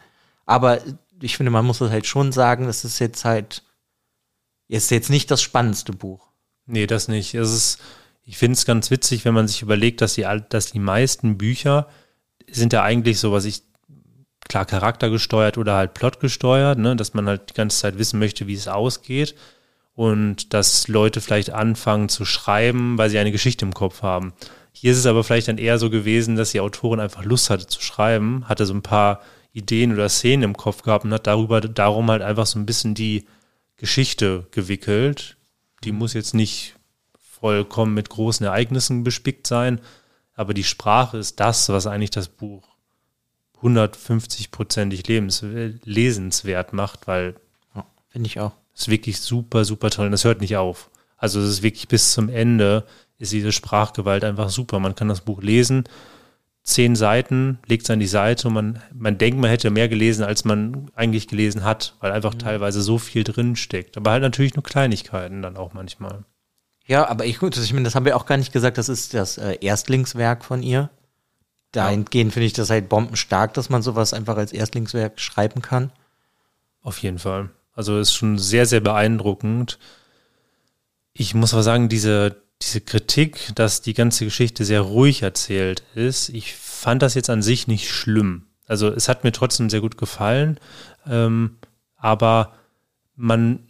[0.46, 0.80] Aber
[1.22, 3.64] ich finde, man muss das halt schon sagen, das ist jetzt halt,
[4.68, 6.28] ist jetzt nicht das spannendste Buch.
[6.66, 7.34] Nee, das nicht.
[7.34, 7.82] Es ist,
[8.24, 11.88] ich finde es ganz witzig, wenn man sich überlegt, dass die, dass die meisten Bücher
[12.50, 13.64] sind ja eigentlich so, was ich,
[14.48, 18.54] klar, charaktergesteuert oder halt plotgesteuert, ne, dass man halt die ganze Zeit wissen möchte, wie
[18.54, 19.36] es ausgeht.
[19.94, 24.34] Und dass Leute vielleicht anfangen zu schreiben, weil sie eine Geschichte im Kopf haben.
[24.72, 27.68] Hier ist es aber vielleicht dann eher so gewesen, dass die Autorin einfach Lust hatte
[27.68, 29.22] zu schreiben, hatte so ein paar
[29.54, 32.96] Ideen oder Szenen im Kopf gehabt und hat darüber, darum halt einfach so ein bisschen
[32.96, 33.26] die
[33.76, 35.38] Geschichte gewickelt.
[35.84, 36.76] Die muss jetzt nicht
[37.18, 39.82] vollkommen mit großen Ereignissen bespickt sein,
[40.36, 42.68] aber die Sprache ist das, was eigentlich das Buch
[43.62, 45.08] 150-prozentig
[45.84, 47.36] lesenswert macht, weil
[47.76, 48.54] ja, finde ich auch.
[48.76, 50.91] Ist wirklich super, super toll und das hört nicht auf.
[51.22, 52.84] Also es ist wirklich bis zum Ende
[53.20, 54.80] ist diese Sprachgewalt einfach super.
[54.80, 55.84] Man kann das Buch lesen,
[56.64, 60.24] zehn Seiten, legt es an die Seite und man, man denkt, man hätte mehr gelesen,
[60.24, 62.40] als man eigentlich gelesen hat, weil einfach mhm.
[62.40, 63.98] teilweise so viel drin steckt.
[63.98, 66.26] Aber halt natürlich nur Kleinigkeiten dann auch manchmal.
[66.88, 69.14] Ja, aber ich, gut, ich meine, das haben wir auch gar nicht gesagt, das ist
[69.14, 70.90] das äh, Erstlingswerk von ihr.
[71.72, 75.92] Dahingehend finde ich das halt bombenstark, dass man sowas einfach als Erstlingswerk schreiben kann.
[76.82, 77.52] Auf jeden Fall.
[77.74, 79.78] Also ist schon sehr, sehr beeindruckend.
[81.14, 86.30] Ich muss aber sagen, diese, diese Kritik, dass die ganze Geschichte sehr ruhig erzählt ist,
[86.30, 88.48] ich fand das jetzt an sich nicht schlimm.
[88.68, 90.60] Also es hat mir trotzdem sehr gut gefallen,
[91.06, 91.58] ähm,
[91.98, 92.54] aber
[93.16, 93.68] man,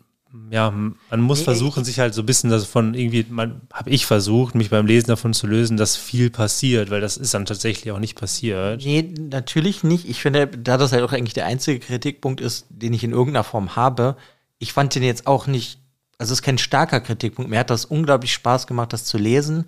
[0.52, 4.54] ja, man muss versuchen, sich halt so ein bisschen davon irgendwie, man habe ich versucht,
[4.54, 8.00] mich beim Lesen davon zu lösen, dass viel passiert, weil das ist dann tatsächlich auch
[8.00, 8.86] nicht passiert.
[8.86, 10.08] Nee, natürlich nicht.
[10.08, 13.44] Ich finde, da das halt auch eigentlich der einzige Kritikpunkt ist, den ich in irgendeiner
[13.44, 14.16] Form habe,
[14.60, 15.81] ich fand den jetzt auch nicht
[16.22, 17.50] also es ist kein starker Kritikpunkt.
[17.50, 19.68] Mir hat das unglaublich Spaß gemacht, das zu lesen.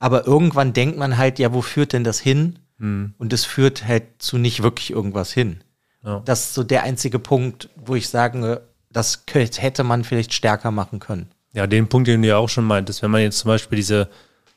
[0.00, 2.58] Aber irgendwann denkt man halt, ja, wo führt denn das hin?
[2.80, 3.14] Hm.
[3.18, 5.62] Und es führt halt zu nicht wirklich irgendwas hin.
[6.04, 6.20] Ja.
[6.24, 10.98] Das ist so der einzige Punkt, wo ich sage, das hätte man vielleicht stärker machen
[10.98, 11.28] können.
[11.52, 14.08] Ja, den Punkt, den du ja auch schon meintest, wenn man jetzt zum Beispiel diese,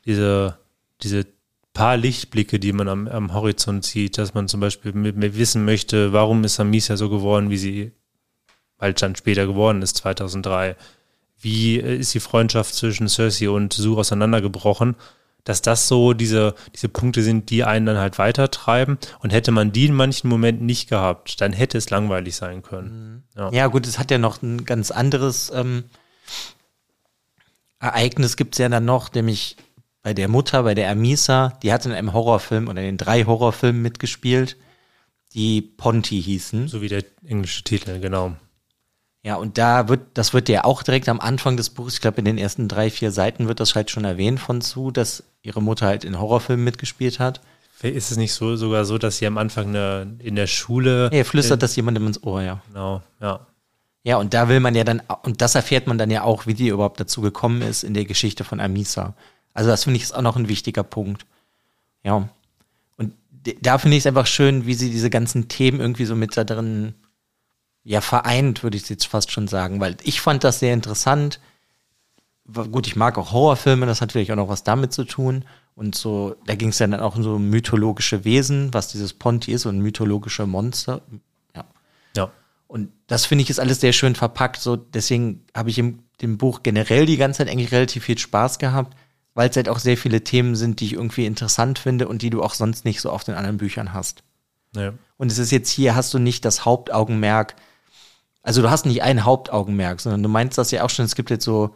[0.04, 0.58] diese,
[1.00, 1.26] diese
[1.74, 5.64] paar Lichtblicke, die man am, am Horizont sieht, dass man zum Beispiel mit, mit wissen
[5.64, 7.92] möchte, warum ist Amicia so geworden, wie sie
[8.78, 10.74] bald dann später geworden ist, 2003
[11.38, 14.96] wie äh, ist die Freundschaft zwischen Cersei und Sue auseinandergebrochen,
[15.44, 18.98] dass das so diese, diese Punkte sind, die einen dann halt weitertreiben.
[19.20, 23.22] Und hätte man die in manchen Momenten nicht gehabt, dann hätte es langweilig sein können.
[23.34, 23.40] Mhm.
[23.40, 23.50] Ja.
[23.52, 23.66] ja.
[23.68, 25.84] gut, es hat ja noch ein ganz anderes ähm,
[27.78, 29.56] Ereignis gibt es ja dann noch, nämlich
[30.02, 33.82] bei der Mutter, bei der Amisa, die hat in einem Horrorfilm oder in drei Horrorfilmen
[33.82, 34.56] mitgespielt,
[35.34, 36.68] die Ponty hießen.
[36.68, 38.36] So wie der englische Titel, genau.
[39.26, 42.18] Ja, und da wird, das wird ja auch direkt am Anfang des Buches, ich glaube
[42.18, 45.60] in den ersten drei, vier Seiten wird das halt schon erwähnt von Sue, dass ihre
[45.60, 47.40] Mutter halt in Horrorfilmen mitgespielt hat.
[47.82, 51.10] Ist es nicht so sogar so, dass sie am Anfang eine, in der Schule.
[51.12, 52.62] Ja, flüstert das jemandem ins Ohr, ja.
[52.68, 53.44] Genau, ja.
[54.04, 56.54] Ja, und da will man ja dann, und das erfährt man dann ja auch, wie
[56.54, 59.14] die überhaupt dazu gekommen ist in der Geschichte von Amisa.
[59.54, 61.26] Also das finde ich ist auch noch ein wichtiger Punkt.
[62.04, 62.28] Ja.
[62.96, 63.12] Und
[63.60, 66.44] da finde ich es einfach schön, wie sie diese ganzen Themen irgendwie so mit da
[66.44, 66.94] drin
[67.86, 71.40] ja vereint, würde ich jetzt fast schon sagen, weil ich fand das sehr interessant.
[72.52, 75.44] Gut, ich mag auch Horrorfilme, das hat vielleicht auch noch was damit zu tun.
[75.74, 79.52] Und so, da ging es ja dann auch um so mythologische Wesen, was dieses Ponti
[79.52, 81.02] ist und mythologische Monster.
[81.54, 81.64] Ja.
[82.16, 82.30] Ja.
[82.66, 84.60] Und das finde ich ist alles sehr schön verpackt.
[84.60, 88.58] So, deswegen habe ich im dem Buch generell die ganze Zeit eigentlich relativ viel Spaß
[88.58, 88.96] gehabt,
[89.34, 92.30] weil es halt auch sehr viele Themen sind, die ich irgendwie interessant finde und die
[92.30, 94.22] du auch sonst nicht so oft in anderen Büchern hast.
[94.74, 94.94] Ja.
[95.18, 97.54] Und es ist jetzt hier, hast du nicht das Hauptaugenmerk
[98.46, 101.30] also du hast nicht ein Hauptaugenmerk, sondern du meinst das ja auch schon, es gibt
[101.30, 101.74] jetzt so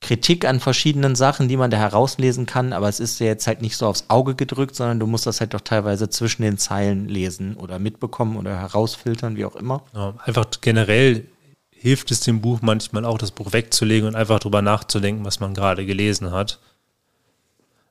[0.00, 3.62] Kritik an verschiedenen Sachen, die man da herauslesen kann, aber es ist ja jetzt halt
[3.62, 7.08] nicht so aufs Auge gedrückt, sondern du musst das halt doch teilweise zwischen den Zeilen
[7.08, 9.82] lesen oder mitbekommen oder herausfiltern, wie auch immer.
[9.92, 11.26] Ja, einfach generell
[11.70, 15.52] hilft es dem Buch manchmal auch, das Buch wegzulegen und einfach drüber nachzudenken, was man
[15.52, 16.60] gerade gelesen hat.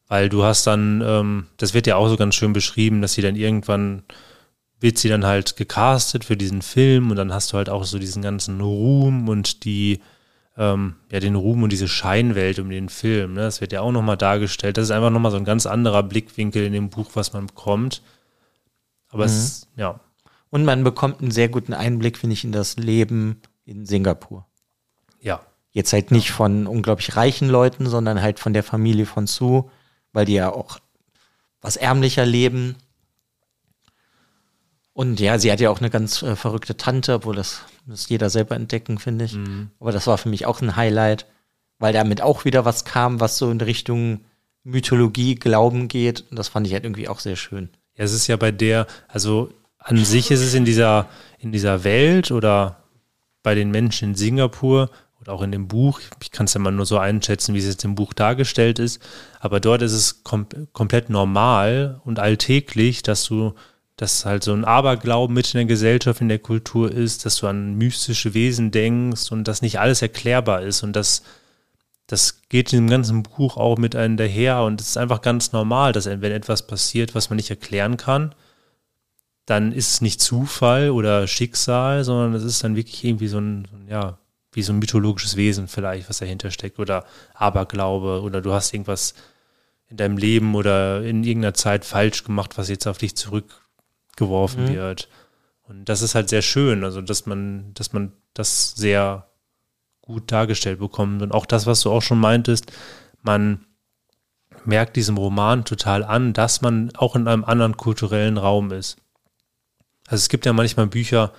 [0.08, 3.22] Weil du hast dann, ähm, das wird ja auch so ganz schön beschrieben, dass sie
[3.22, 4.04] dann irgendwann
[4.82, 8.00] wird sie dann halt gecastet für diesen Film und dann hast du halt auch so
[8.00, 10.02] diesen ganzen Ruhm und die,
[10.58, 13.36] ähm, ja, den Ruhm und diese Scheinwelt um den Film.
[13.36, 13.42] Ne?
[13.42, 14.78] Das wird ja auch nochmal dargestellt.
[14.78, 18.02] Das ist einfach nochmal so ein ganz anderer Blickwinkel in dem Buch, was man bekommt.
[19.10, 19.30] Aber mhm.
[19.30, 20.00] es, ja.
[20.50, 24.48] Und man bekommt einen sehr guten Einblick, finde ich, in das Leben in Singapur.
[25.22, 25.42] Ja.
[25.72, 29.70] Jetzt halt nicht von unglaublich reichen Leuten, sondern halt von der Familie von Sue,
[30.12, 30.80] weil die ja auch
[31.62, 32.76] was ärmlicher leben.
[34.94, 38.30] Und ja, sie hat ja auch eine ganz äh, verrückte Tante, obwohl das muss jeder
[38.30, 39.34] selber entdecken, finde ich.
[39.34, 39.72] Mhm.
[39.80, 41.28] Aber das war für mich auch ein Highlight,
[41.80, 44.22] weil damit auch wieder was kam, was so in Richtung
[44.64, 46.26] Mythologie, Glauben geht.
[46.30, 47.70] Und das fand ich halt irgendwie auch sehr schön.
[47.96, 51.08] Ja, es ist ja bei der, also an sich ist es in dieser,
[51.40, 52.84] in dieser Welt oder
[53.44, 56.72] bei den Menschen in Singapur oder auch in dem Buch, ich kann es ja mal
[56.72, 59.02] nur so einschätzen, wie es jetzt im Buch dargestellt ist,
[59.40, 63.54] aber dort ist es kom komplett normal und alltäglich, dass du,
[64.02, 67.46] dass halt so ein Aberglauben mit in der Gesellschaft, in der Kultur ist, dass du
[67.46, 71.22] an mystische Wesen denkst und dass nicht alles erklärbar ist und das,
[72.08, 75.52] das geht in dem ganzen Buch auch mit einem daher und es ist einfach ganz
[75.52, 78.34] normal, dass wenn etwas passiert, was man nicht erklären kann,
[79.46, 83.68] dann ist es nicht Zufall oder Schicksal, sondern es ist dann wirklich irgendwie so ein,
[83.88, 84.18] ja,
[84.52, 89.14] wie so ein mythologisches Wesen vielleicht, was dahinter steckt oder Aberglaube oder du hast irgendwas
[89.90, 93.16] in deinem Leben oder in irgendeiner Zeit falsch gemacht, was jetzt auf dich
[94.22, 94.76] zurückgeworfen mhm.
[94.76, 95.10] wird.
[95.64, 99.28] Und das ist halt sehr schön, also dass man, dass man das sehr
[100.02, 101.22] gut dargestellt bekommt.
[101.22, 102.72] Und auch das, was du auch schon meintest,
[103.22, 103.66] man
[104.66, 108.98] merkt diesem Roman total an, dass man auch in einem anderen kulturellen Raum ist.
[110.08, 111.32] Also es gibt ja manchmal Bücher,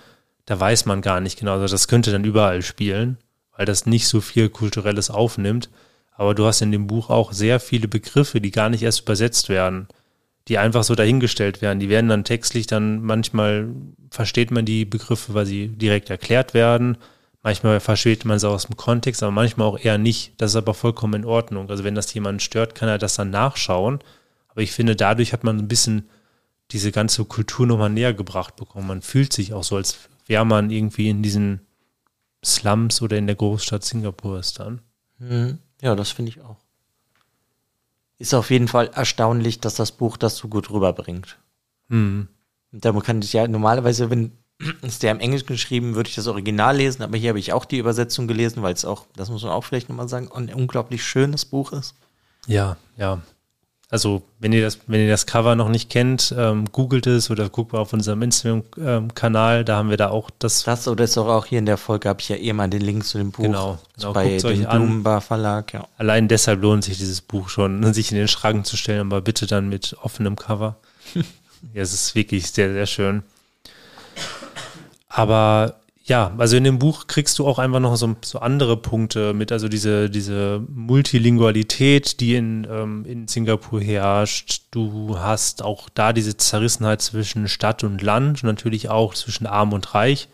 [0.46, 1.52] da weiß man gar nicht genau.
[1.52, 3.18] Also das könnte dann überall spielen,
[3.56, 5.68] weil das nicht so viel Kulturelles aufnimmt.
[6.14, 9.48] Aber du hast in dem Buch auch sehr viele Begriffe, die gar nicht erst übersetzt
[9.48, 9.88] werden,
[10.48, 11.78] die einfach so dahingestellt werden.
[11.80, 13.68] Die werden dann textlich dann manchmal
[14.10, 16.98] versteht man die Begriffe, weil sie direkt erklärt werden.
[17.42, 20.34] Manchmal versteht man sie aus dem Kontext, aber manchmal auch eher nicht.
[20.38, 21.70] Das ist aber vollkommen in Ordnung.
[21.70, 24.00] Also wenn das jemanden stört, kann er das dann nachschauen.
[24.48, 26.08] Aber ich finde, dadurch hat man ein bisschen
[26.70, 28.86] diese ganze Kultur nochmal näher gebracht bekommen.
[28.86, 31.60] Man fühlt sich auch so, als wäre man irgendwie in diesen
[32.44, 34.80] Slums oder in der Großstadt Singapurs dann.
[35.18, 35.58] Mhm.
[35.80, 36.58] Ja, das finde ich auch.
[38.22, 41.38] Ist auf jeden Fall erstaunlich, dass das Buch das so gut rüberbringt.
[41.88, 42.28] Mhm.
[42.70, 44.30] Da kann ich ja normalerweise, wenn
[44.82, 47.64] es der im Englisch geschrieben, würde ich das Original lesen, aber hier habe ich auch
[47.64, 51.02] die Übersetzung gelesen, weil es auch, das muss man auch vielleicht nochmal sagen, ein unglaublich
[51.02, 51.96] schönes Buch ist.
[52.46, 53.20] Ja, ja.
[53.92, 57.50] Also, wenn ihr das, wenn ihr das Cover noch nicht kennt, ähm, googelt es oder
[57.50, 60.64] guckt mal auf unserem Instagram-Kanal, da haben wir da auch das.
[60.64, 62.80] Das oder ist doch auch hier in der Folge, habe ich ja eh mal den
[62.80, 63.42] Link zu dem Buch.
[63.42, 65.86] Genau, genau bei dem Blumenbar Verlag, ja.
[65.98, 69.46] Allein deshalb lohnt sich dieses Buch schon, sich in den Schrank zu stellen, aber bitte
[69.46, 70.76] dann mit offenem Cover.
[71.14, 71.22] ja,
[71.74, 73.22] es ist wirklich sehr, sehr schön.
[75.10, 75.81] Aber
[76.12, 79.50] ja, also in dem Buch kriegst du auch einfach noch so, so andere Punkte mit,
[79.50, 84.64] also diese, diese Multilingualität, die in, ähm, in Singapur herrscht.
[84.72, 89.94] Du hast auch da diese Zerrissenheit zwischen Stadt und Land, natürlich auch zwischen Arm und
[89.94, 90.28] Reich,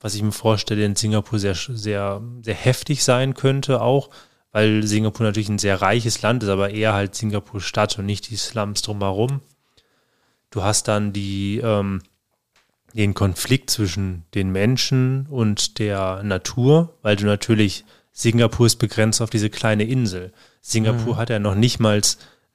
[0.00, 4.08] was ich mir vorstelle, in Singapur sehr, sehr, sehr heftig sein könnte auch,
[4.52, 8.30] weil Singapur natürlich ein sehr reiches Land ist, aber eher halt Singapur Stadt und nicht
[8.30, 9.42] die Slums drumherum.
[10.48, 12.00] Du hast dann die, ähm,
[12.94, 19.30] den Konflikt zwischen den Menschen und der Natur, weil du natürlich, Singapur ist begrenzt auf
[19.30, 20.32] diese kleine Insel.
[20.60, 21.18] Singapur mhm.
[21.18, 22.00] hat ja noch nicht mal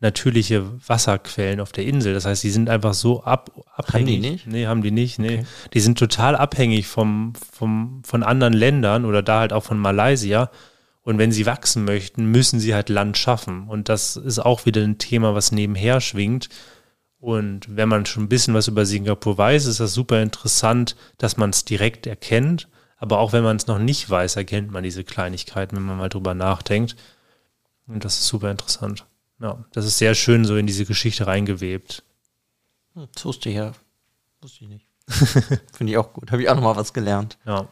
[0.01, 2.13] natürliche Wasserquellen auf der Insel.
[2.13, 4.15] Das heißt, die sind einfach so ab, abhängig.
[4.15, 4.47] Haben die nicht?
[4.47, 5.19] Nee, haben die nicht.
[5.19, 5.39] Nee.
[5.39, 5.45] Okay.
[5.73, 10.51] Die sind total abhängig vom, vom, von anderen Ländern oder da halt auch von Malaysia.
[11.03, 13.67] Und wenn sie wachsen möchten, müssen sie halt Land schaffen.
[13.67, 16.49] Und das ist auch wieder ein Thema, was nebenher schwingt
[17.25, 21.37] und wenn man schon ein bisschen was über Singapur weiß, ist das super interessant, dass
[21.37, 22.67] man es direkt erkennt.
[22.97, 26.09] Aber auch wenn man es noch nicht weiß, erkennt man diese Kleinigkeiten, wenn man mal
[26.09, 26.95] drüber nachdenkt.
[27.87, 29.07] Und das ist super interessant.
[29.39, 32.03] Ja, das ist sehr schön so in diese Geschichte reingewebt.
[32.93, 33.71] Hm, das wusste ich ja.
[34.41, 34.85] Wusste ich nicht.
[35.73, 36.31] Finde ich auch gut.
[36.31, 37.39] Habe ich auch noch mal was gelernt.
[37.43, 37.67] Ja.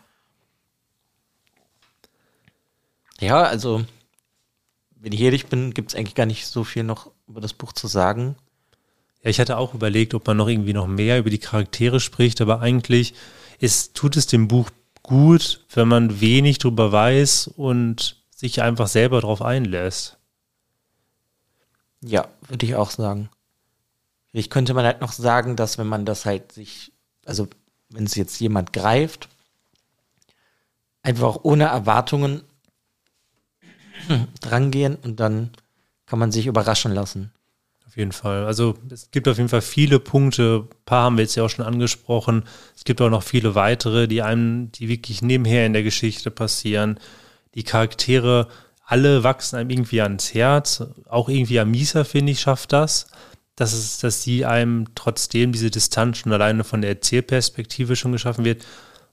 [3.19, 3.85] Ja, also,
[4.95, 7.71] wenn ich ehrlich bin, gibt es eigentlich gar nicht so viel noch über das Buch
[7.73, 8.35] zu sagen.
[9.23, 12.41] Ja, ich hatte auch überlegt, ob man noch irgendwie noch mehr über die Charaktere spricht,
[12.41, 13.13] aber eigentlich
[13.59, 14.69] ist, tut es dem Buch
[15.01, 20.17] gut, wenn man wenig drüber weiß und sich einfach selber darauf einlässt.
[22.01, 23.29] Ja, würde ich auch sagen.
[24.33, 26.91] Ich könnte man halt noch sagen, dass wenn man das halt sich,
[27.25, 27.47] also
[27.89, 29.29] wenn es jetzt jemand greift,
[31.01, 32.43] einfach ohne Erwartungen
[34.41, 35.51] drangehen und dann
[36.05, 37.31] kann man sich überraschen lassen.
[37.93, 38.45] Auf jeden Fall.
[38.45, 40.67] Also es gibt auf jeden Fall viele Punkte.
[40.67, 42.43] Ein paar haben wir jetzt ja auch schon angesprochen.
[42.75, 46.99] Es gibt auch noch viele weitere, die einem, die wirklich nebenher in der Geschichte passieren.
[47.53, 48.47] Die Charaktere,
[48.83, 50.83] alle wachsen einem irgendwie ans Herz.
[51.07, 53.05] Auch irgendwie Amisa, finde ich, schafft das.
[53.55, 58.43] Dass, es, dass sie einem trotzdem diese Distanz schon alleine von der Erzählperspektive schon geschaffen
[58.43, 58.65] wird.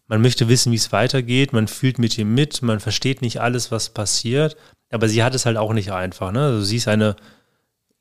[0.08, 1.52] Man möchte wissen, wie es weitergeht.
[1.52, 2.62] Man fühlt mit ihr mit.
[2.62, 4.56] Man versteht nicht alles, was passiert.
[4.90, 6.32] Aber sie hat es halt auch nicht einfach.
[6.32, 6.40] Ne?
[6.40, 7.14] Also sie ist eine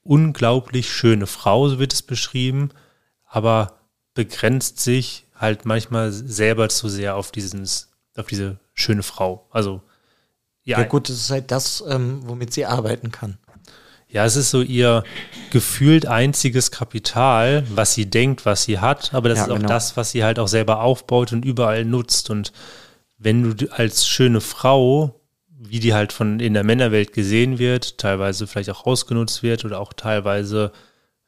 [0.10, 2.72] unglaublich schöne Frau, so wird es beschrieben,
[3.28, 3.74] aber
[4.16, 9.48] begrenzt sich halt manchmal selber zu sehr auf dieses, auf diese schöne Frau.
[9.52, 9.84] Also
[10.64, 13.38] ja, ja gut, das ist halt das, ähm, womit sie arbeiten kann.
[14.08, 15.04] Ja, es ist so ihr
[15.52, 19.70] gefühlt einziges Kapital, was sie denkt, was sie hat, aber das ja, ist auch genau.
[19.70, 22.32] das, was sie halt auch selber aufbaut und überall nutzt.
[22.32, 22.52] Und
[23.20, 25.19] wenn du als schöne Frau,
[25.62, 29.80] wie die halt von in der Männerwelt gesehen wird, teilweise vielleicht auch ausgenutzt wird oder
[29.80, 30.72] auch teilweise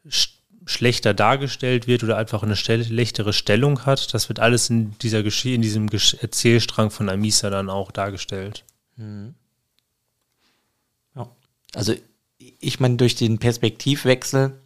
[0.07, 5.23] sch schlechter dargestellt wird oder einfach eine schlechtere Stellung hat, das wird alles in dieser
[5.23, 8.63] Gesch in diesem Gesch Erzählstrang von Amisa dann auch dargestellt.
[8.95, 9.33] Mhm.
[11.15, 11.27] Ja.
[11.73, 11.95] Also
[12.37, 14.61] ich meine, durch den Perspektivwechsel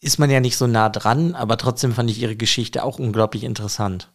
[0.00, 3.42] ist man ja nicht so nah dran, aber trotzdem fand ich ihre Geschichte auch unglaublich
[3.42, 4.08] interessant.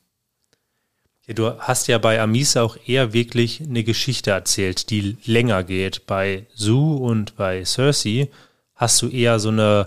[1.26, 6.06] Ja, du hast ja bei Amisa auch eher wirklich eine Geschichte erzählt, die länger geht.
[6.06, 8.30] Bei Sue und bei Cersei
[8.76, 9.86] hast du eher so eine,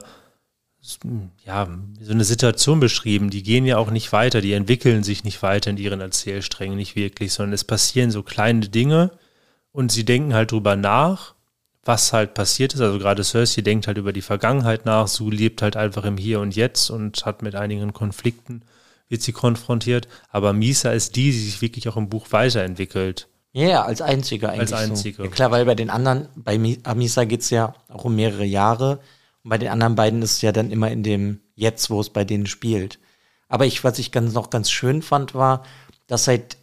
[1.45, 1.69] ja,
[2.01, 3.29] so eine Situation beschrieben.
[3.29, 6.97] Die gehen ja auch nicht weiter, die entwickeln sich nicht weiter in ihren Erzählsträngen, nicht
[6.97, 9.11] wirklich, sondern es passieren so kleine Dinge
[9.73, 11.35] und sie denken halt drüber nach,
[11.85, 12.81] was halt passiert ist.
[12.81, 16.41] Also gerade Cersei denkt halt über die Vergangenheit nach, Sue lebt halt einfach im Hier
[16.41, 18.63] und Jetzt und hat mit einigen Konflikten,
[19.09, 20.09] wird sie konfrontiert.
[20.31, 23.29] Aber Misa ist die, die sich wirklich auch im Buch weiterentwickelt.
[23.53, 24.73] Ja, yeah, als einzige eigentlich.
[24.73, 25.17] Als einzige.
[25.17, 25.25] So.
[25.25, 29.01] Ja, klar, weil bei den anderen, bei Misa geht es ja auch um mehrere Jahre.
[29.43, 32.11] Und bei den anderen beiden ist es ja dann immer in dem Jetzt, wo es
[32.11, 32.99] bei denen spielt.
[33.49, 35.65] Aber ich, was ich ganz, noch ganz schön fand, war,
[36.07, 36.59] dass halt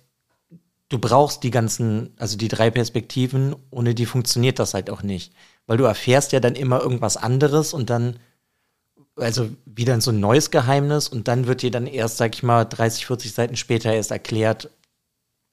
[0.89, 5.34] du brauchst die ganzen, also die drei Perspektiven, ohne die funktioniert das halt auch nicht.
[5.65, 8.19] Weil du erfährst ja dann immer irgendwas anderes und dann,
[9.15, 12.65] also wieder so ein neues Geheimnis und dann wird dir dann erst, sag ich mal,
[12.65, 14.69] 30, 40 Seiten später erst erklärt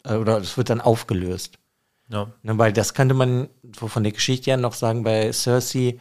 [0.05, 1.59] äh, oder es wird dann aufgelöst.
[2.09, 2.33] Ja.
[2.43, 6.01] Ne, weil das könnte man von der Geschichte ja noch sagen bei Cersei,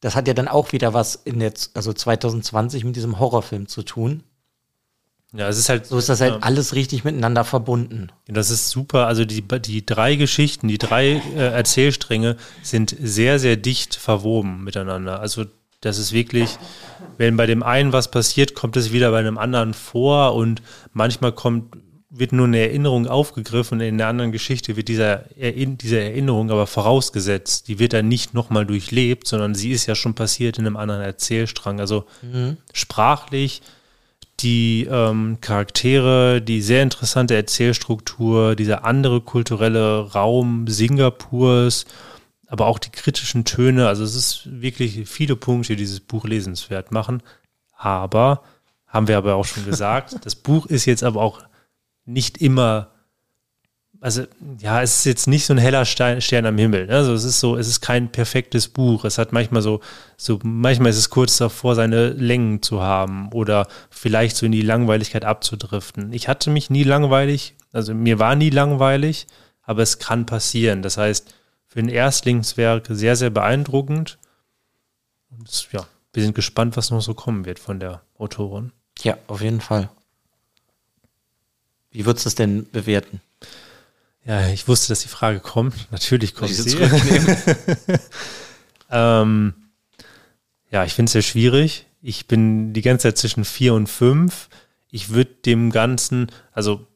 [0.00, 3.82] das hat ja dann auch wieder was in der, also 2020 mit diesem Horrorfilm zu
[3.82, 4.22] tun.
[5.34, 5.84] Ja, es ist halt.
[5.84, 6.38] So ist das halt ja.
[6.40, 8.10] alles richtig miteinander verbunden.
[8.28, 9.06] Das ist super.
[9.06, 15.20] Also die, die drei Geschichten, die drei äh, Erzählstränge sind sehr, sehr dicht verwoben miteinander.
[15.20, 15.44] Also
[15.80, 16.58] das ist wirklich,
[17.18, 20.62] wenn bei dem einen was passiert, kommt es wieder bei einem anderen vor und
[20.92, 21.76] manchmal kommt,
[22.10, 26.66] wird nur eine Erinnerung aufgegriffen und in der anderen Geschichte wird dieser, diese Erinnerung aber
[26.66, 27.68] vorausgesetzt.
[27.68, 31.02] Die wird dann nicht nochmal durchlebt, sondern sie ist ja schon passiert in einem anderen
[31.02, 31.80] Erzählstrang.
[31.80, 32.56] Also mhm.
[32.72, 33.62] sprachlich
[34.40, 41.86] die ähm, Charaktere, die sehr interessante Erzählstruktur, dieser andere kulturelle Raum Singapurs,
[42.48, 43.86] aber auch die kritischen Töne.
[43.86, 47.22] Also es ist wirklich viele Punkte, die dieses Buch lesenswert machen.
[47.76, 48.42] Aber,
[48.86, 51.42] haben wir aber auch schon gesagt, das Buch ist jetzt aber auch
[52.04, 52.90] nicht immer
[54.00, 54.22] also
[54.60, 56.86] ja, es ist jetzt nicht so ein heller Stein, Stern am Himmel.
[56.86, 56.94] Ne?
[56.94, 59.04] Also es ist so, es ist kein perfektes Buch.
[59.04, 59.80] Es hat manchmal so,
[60.16, 64.62] so, manchmal ist es kurz davor, seine Längen zu haben oder vielleicht so in die
[64.62, 66.12] Langweiligkeit abzudriften.
[66.12, 69.26] Ich hatte mich nie langweilig, also mir war nie langweilig,
[69.62, 70.82] aber es kann passieren.
[70.82, 71.34] Das heißt,
[71.68, 74.18] für ein Erstlingswerk sehr, sehr beeindruckend.
[75.30, 78.72] Und ja, wir sind gespannt, was noch so kommen wird von der Autorin.
[79.02, 79.90] Ja, auf jeden Fall.
[81.90, 83.20] Wie würdest du es denn bewerten?
[84.24, 85.74] Ja, ich wusste, dass die Frage kommt.
[85.90, 86.78] Natürlich kommt sie.
[88.90, 89.54] ähm,
[90.70, 91.86] ja, ich finde es sehr schwierig.
[92.00, 94.48] Ich bin die ganze Zeit zwischen vier und fünf.
[94.90, 96.86] Ich würde dem Ganzen, also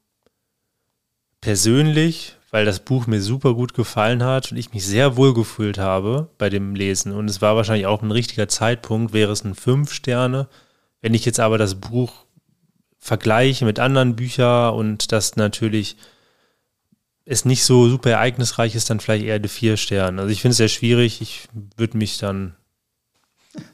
[1.41, 5.79] persönlich, weil das Buch mir super gut gefallen hat und ich mich sehr wohl gefühlt
[5.79, 7.13] habe bei dem Lesen.
[7.13, 10.49] Und es war wahrscheinlich auch ein richtiger Zeitpunkt, wäre es ein fünf Sterne.
[11.01, 12.27] Wenn ich jetzt aber das Buch
[12.99, 15.97] vergleiche mit anderen Büchern und das natürlich
[17.25, 20.21] es nicht so super ereignisreich ist, dann vielleicht eher die vier Sterne.
[20.21, 21.23] Also ich finde es sehr schwierig.
[21.23, 22.55] Ich würde mich dann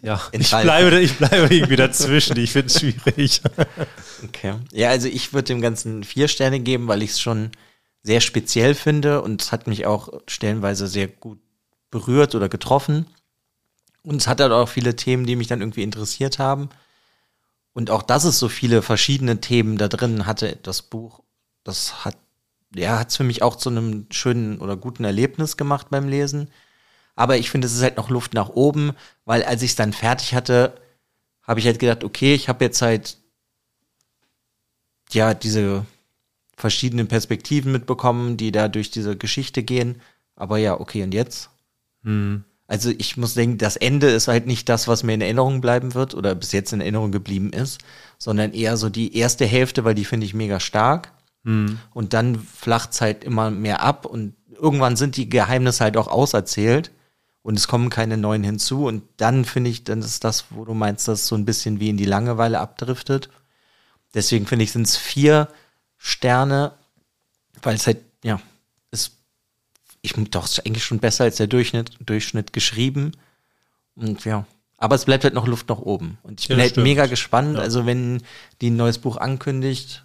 [0.03, 2.37] ja, ich bleibe, ich bleibe irgendwie dazwischen.
[2.39, 3.43] Ich finde es schwierig.
[4.25, 4.55] Okay.
[4.73, 7.53] Ja, also ich würde dem Ganzen vier Sterne geben, weil ich es schon
[8.03, 11.39] sehr speziell finde und es hat mich auch stellenweise sehr gut
[11.91, 13.07] berührt oder getroffen.
[14.03, 16.69] Und es hat halt auch viele Themen, die mich dann irgendwie interessiert haben.
[17.73, 21.23] Und auch, dass es so viele verschiedene Themen da drin hatte, das Buch,
[21.65, 22.17] das hat
[22.75, 26.51] ja, hat es für mich auch zu einem schönen oder guten Erlebnis gemacht beim Lesen.
[27.17, 28.93] Aber ich finde, es ist halt noch Luft nach oben,
[29.25, 30.81] weil als ich es dann fertig hatte,
[31.43, 33.19] habe ich halt gedacht, okay, ich habe jetzt halt
[35.11, 35.87] ja diese
[36.59, 40.01] verschiedenen Perspektiven mitbekommen, die da durch diese Geschichte gehen.
[40.37, 41.51] Aber ja, okay, und jetzt?
[42.03, 42.45] Mhm.
[42.67, 45.95] Also ich muss denken, das Ende ist halt nicht das, was mir in Erinnerung bleiben
[45.95, 47.81] wird oder bis jetzt in Erinnerung geblieben ist,
[48.19, 51.13] sondern eher so die erste Hälfte, weil die finde ich mega stark.
[51.45, 51.79] Mhm.
[51.95, 56.09] Und dann flacht es halt immer mehr ab und irgendwann sind die Geheimnisse halt auch
[56.09, 56.91] auserzählt.
[57.43, 58.85] und es kommen keine neuen hinzu.
[58.85, 61.89] Und dann finde ich, dann ist das, wo du meinst, dass so ein bisschen wie
[61.89, 63.31] in die Langeweile abdriftet.
[64.13, 65.49] Deswegen finde ich, sind es vier
[65.99, 66.73] Sterne,
[67.63, 68.41] weil es halt, ja,
[68.91, 69.13] ist,
[70.01, 73.13] ich doch, ist eigentlich schon besser als der Durchschnitt, Durchschnitt geschrieben.
[73.97, 74.47] Und ja,
[74.77, 76.19] aber es bleibt halt noch Luft nach oben.
[76.23, 76.85] Und ich bin Ja, halt stimmt.
[76.85, 77.57] mega gespannt.
[77.57, 77.63] Ja.
[77.63, 78.23] Also, wenn
[78.61, 80.05] die ein neues Buch ankündigt,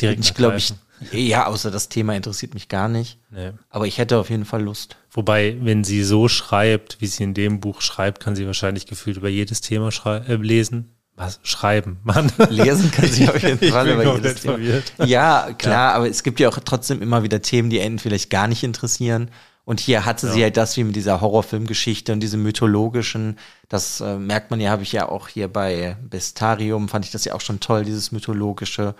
[0.00, 0.72] Direkt ich glaube, ich,
[1.12, 3.18] ja, außer das Thema interessiert mich gar nicht.
[3.30, 3.52] Nee.
[3.68, 4.96] Aber ich hätte auf jeden Fall Lust.
[5.10, 9.18] Wobei, wenn sie so schreibt, wie sie in dem Buch schreibt, kann sie wahrscheinlich gefühlt
[9.18, 10.90] über jedes Thema äh, lesen.
[11.16, 11.38] Was?
[11.42, 12.30] Schreiben, Mann.
[12.48, 14.54] Lesen kann sie auf jeden Ich Fall bin über komplett jedes Thema.
[14.54, 14.92] verwirrt.
[15.06, 18.48] Ja, klar, aber es gibt ja auch trotzdem immer wieder Themen, die einen vielleicht gar
[18.48, 19.30] nicht interessieren.
[19.66, 20.44] Und hier hatte sie Ja.
[20.44, 23.38] halt das wie mit dieser Horrorfilmgeschichte und diesem mythologischen.
[23.68, 27.24] Das äh, merkt man ja, habe ich ja auch hier bei Bestarium, fand ich das
[27.24, 28.94] ja auch schon toll, dieses mythologische.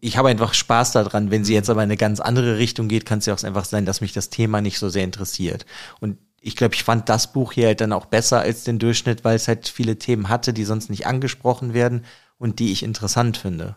[0.00, 1.30] Ich habe einfach Spaß daran.
[1.30, 3.64] Wenn sie jetzt aber in eine ganz andere Richtung geht, kann es ja auch einfach
[3.64, 5.66] sein, dass mich das Thema nicht so sehr interessiert.
[6.00, 9.24] Und ich glaube, ich fand das Buch hier halt dann auch besser als den Durchschnitt,
[9.24, 12.04] weil es halt viele Themen hatte, die sonst nicht angesprochen werden
[12.36, 13.76] und die ich interessant finde.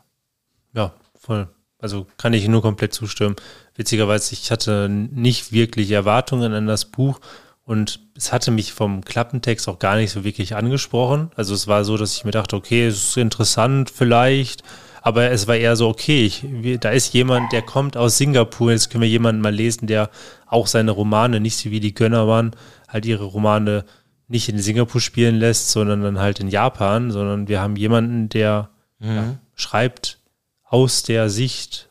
[0.73, 1.47] Ja, voll.
[1.79, 3.37] Also kann ich nur komplett zustimmen.
[3.75, 7.21] Witzigerweise, ich hatte nicht wirklich Erwartungen an das Buch
[7.63, 11.31] und es hatte mich vom Klappentext auch gar nicht so wirklich angesprochen.
[11.35, 14.63] Also es war so, dass ich mir dachte, okay, es ist interessant vielleicht,
[15.01, 18.71] aber es war eher so, okay, ich, wir, da ist jemand, der kommt aus Singapur,
[18.71, 20.09] jetzt können wir jemanden mal lesen, der
[20.45, 22.51] auch seine Romane, nicht so wie die Gönner waren,
[22.87, 23.85] halt ihre Romane
[24.27, 28.69] nicht in Singapur spielen lässt, sondern dann halt in Japan, sondern wir haben jemanden, der
[28.99, 30.19] ja, schreibt
[30.63, 31.89] aus der Sicht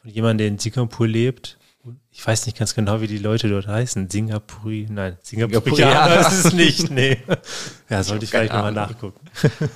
[0.00, 1.58] von jemandem, der in Singapur lebt.
[2.10, 4.10] Ich weiß nicht ganz genau, wie die Leute dort heißen.
[4.10, 6.20] Singapuri, nein, Singapurianer Singapurianer.
[6.20, 7.18] ist es nicht, nee.
[7.88, 9.20] Ja, sollte ich keine vielleicht nochmal nachgucken.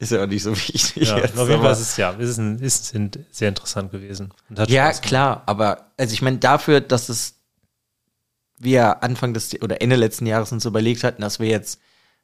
[0.00, 1.08] Ist ja auch nicht so wichtig.
[1.08, 4.32] Ja, jetzt, auf jeden Fall ist es ja, ist, ein, ist sind sehr interessant gewesen.
[4.66, 7.36] Ja, klar, aber also ich meine, dafür, dass es
[8.58, 11.80] wir Anfang des oder Ende letzten Jahres uns überlegt hatten, dass wir jetzt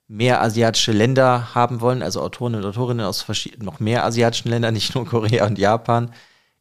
[0.08, 4.74] mehr asiatische Länder haben wollen, also Autoren und Autorinnen aus verschiedenen, noch mehr asiatischen Ländern,
[4.74, 6.12] nicht nur Korea und Japan,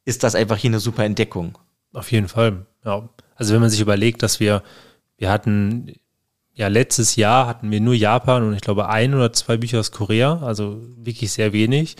[0.04, 1.58] ist das einfach hier eine super Entdeckung.
[1.94, 2.66] Auf jeden Fall.
[2.84, 3.08] Ja.
[3.36, 4.64] Also wenn man sich überlegt, dass wir,
[5.18, 5.94] wir hatten,
[6.56, 9.92] ja, letztes Jahr hatten wir nur Japan und ich glaube ein oder zwei Bücher aus
[9.92, 11.98] Korea, also wirklich sehr wenig.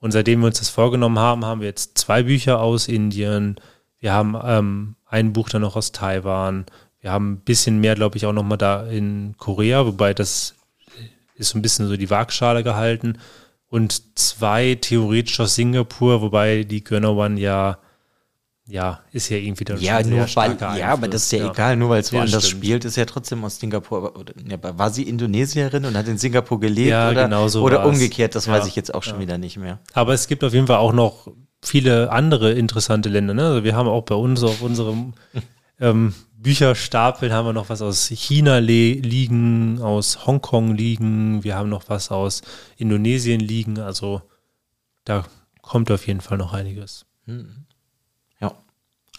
[0.00, 3.56] Und seitdem wir uns das vorgenommen haben, haben wir jetzt zwei Bücher aus Indien.
[3.98, 6.64] Wir haben ähm, ein Buch dann noch aus Taiwan.
[7.00, 10.54] Wir haben ein bisschen mehr, glaube ich, auch noch mal da in Korea, wobei das
[11.34, 13.18] ist so ein bisschen so die Waagschale gehalten.
[13.68, 17.78] Und zwei theoretisch aus Singapur, wobei die Gönner One ja,
[18.70, 21.76] ja, ist ja irgendwie dann Ja, nur weil, ja, aber das ist ja, Einfluss, egal,
[21.76, 22.64] nur weil es Ja, woanders stimmt.
[22.64, 24.16] spielt, ist ja trotzdem aus Singapur.
[24.16, 27.84] Oder, ja, war sie Indonesierin und hat in Singapur gelebt Ja, oder, genau so oder
[27.84, 28.34] umgekehrt?
[28.34, 29.80] Das weiß Ja, ich jetzt auch schon wieder nicht mehr.
[29.92, 31.28] Aber es gibt auf jeden Fall auch noch
[31.62, 33.34] viele andere interessante Länder.
[33.34, 33.44] Ne?
[33.44, 35.14] Also wir haben auch bei uns auf unserem
[35.80, 41.88] ähm, Bücherstapel haben wir noch was aus China liegen, aus Hongkong liegen, wir haben noch
[41.88, 42.40] was aus
[42.78, 43.78] Indonesien liegen.
[43.78, 44.22] Also
[45.04, 45.24] da
[45.60, 47.04] kommt auf jeden Fall noch einiges.
[47.26, 47.34] Ja.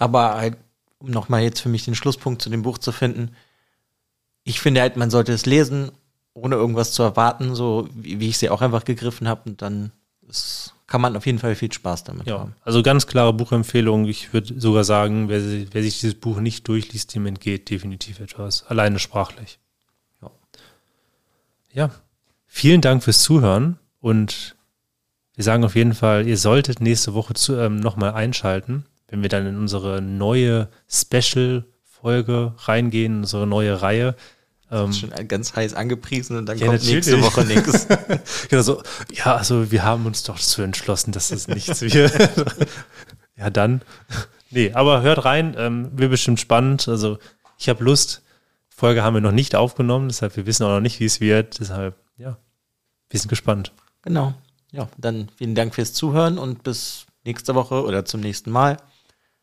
[0.01, 0.57] Aber halt,
[0.97, 3.35] um nochmal jetzt für mich den Schlusspunkt zu dem Buch zu finden,
[4.43, 5.91] ich finde halt, man sollte es lesen,
[6.33, 9.49] ohne irgendwas zu erwarten, so wie, wie ich sie auch einfach gegriffen habe.
[9.49, 9.91] Und dann
[10.27, 12.55] ist, kann man auf jeden Fall viel Spaß damit Ja, haben.
[12.63, 14.05] also ganz klare Buchempfehlung.
[14.07, 15.39] Ich würde sogar sagen, wer,
[15.71, 18.65] wer sich dieses Buch nicht durchliest, dem entgeht definitiv etwas.
[18.65, 19.59] Alleine sprachlich.
[20.21, 20.31] Ja.
[21.73, 21.91] Ja,
[22.47, 24.55] vielen Dank fürs Zuhören und
[25.35, 29.29] wir sagen auf jeden Fall, ihr solltet nächste Woche zu, ähm, nochmal einschalten, wenn wir
[29.29, 34.15] dann in unsere neue Special-Folge reingehen, unsere neue Reihe.
[34.71, 37.25] Ähm, Schon ganz heiß angepriesen und dann Ja, kommt nächste natürlich.
[37.25, 37.87] Woche nichts.
[38.49, 38.81] genau so,
[39.11, 42.13] ja, also wir haben uns doch dazu entschlossen, dass das nichts wird.
[43.37, 43.81] ja, dann.
[44.49, 46.87] Nee, aber hört rein, ähm, wird bestimmt spannend.
[46.87, 47.19] Also
[47.57, 48.21] ich habe Lust.
[48.69, 51.59] Folge haben wir noch nicht aufgenommen, deshalb wir wissen auch noch nicht, wie es wird.
[51.59, 52.37] Deshalb, ja,
[53.09, 53.73] wir sind gespannt.
[54.01, 54.33] Genau.
[54.71, 58.77] Ja, dann vielen Dank fürs Zuhören und bis nächste Woche oder zum nächsten Mal.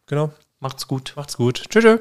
[0.08, 0.32] Genau.
[0.60, 1.12] Macht's gut.
[1.16, 1.64] Macht's gut.
[1.68, 1.84] Tschüss.
[1.84, 2.00] tschüss.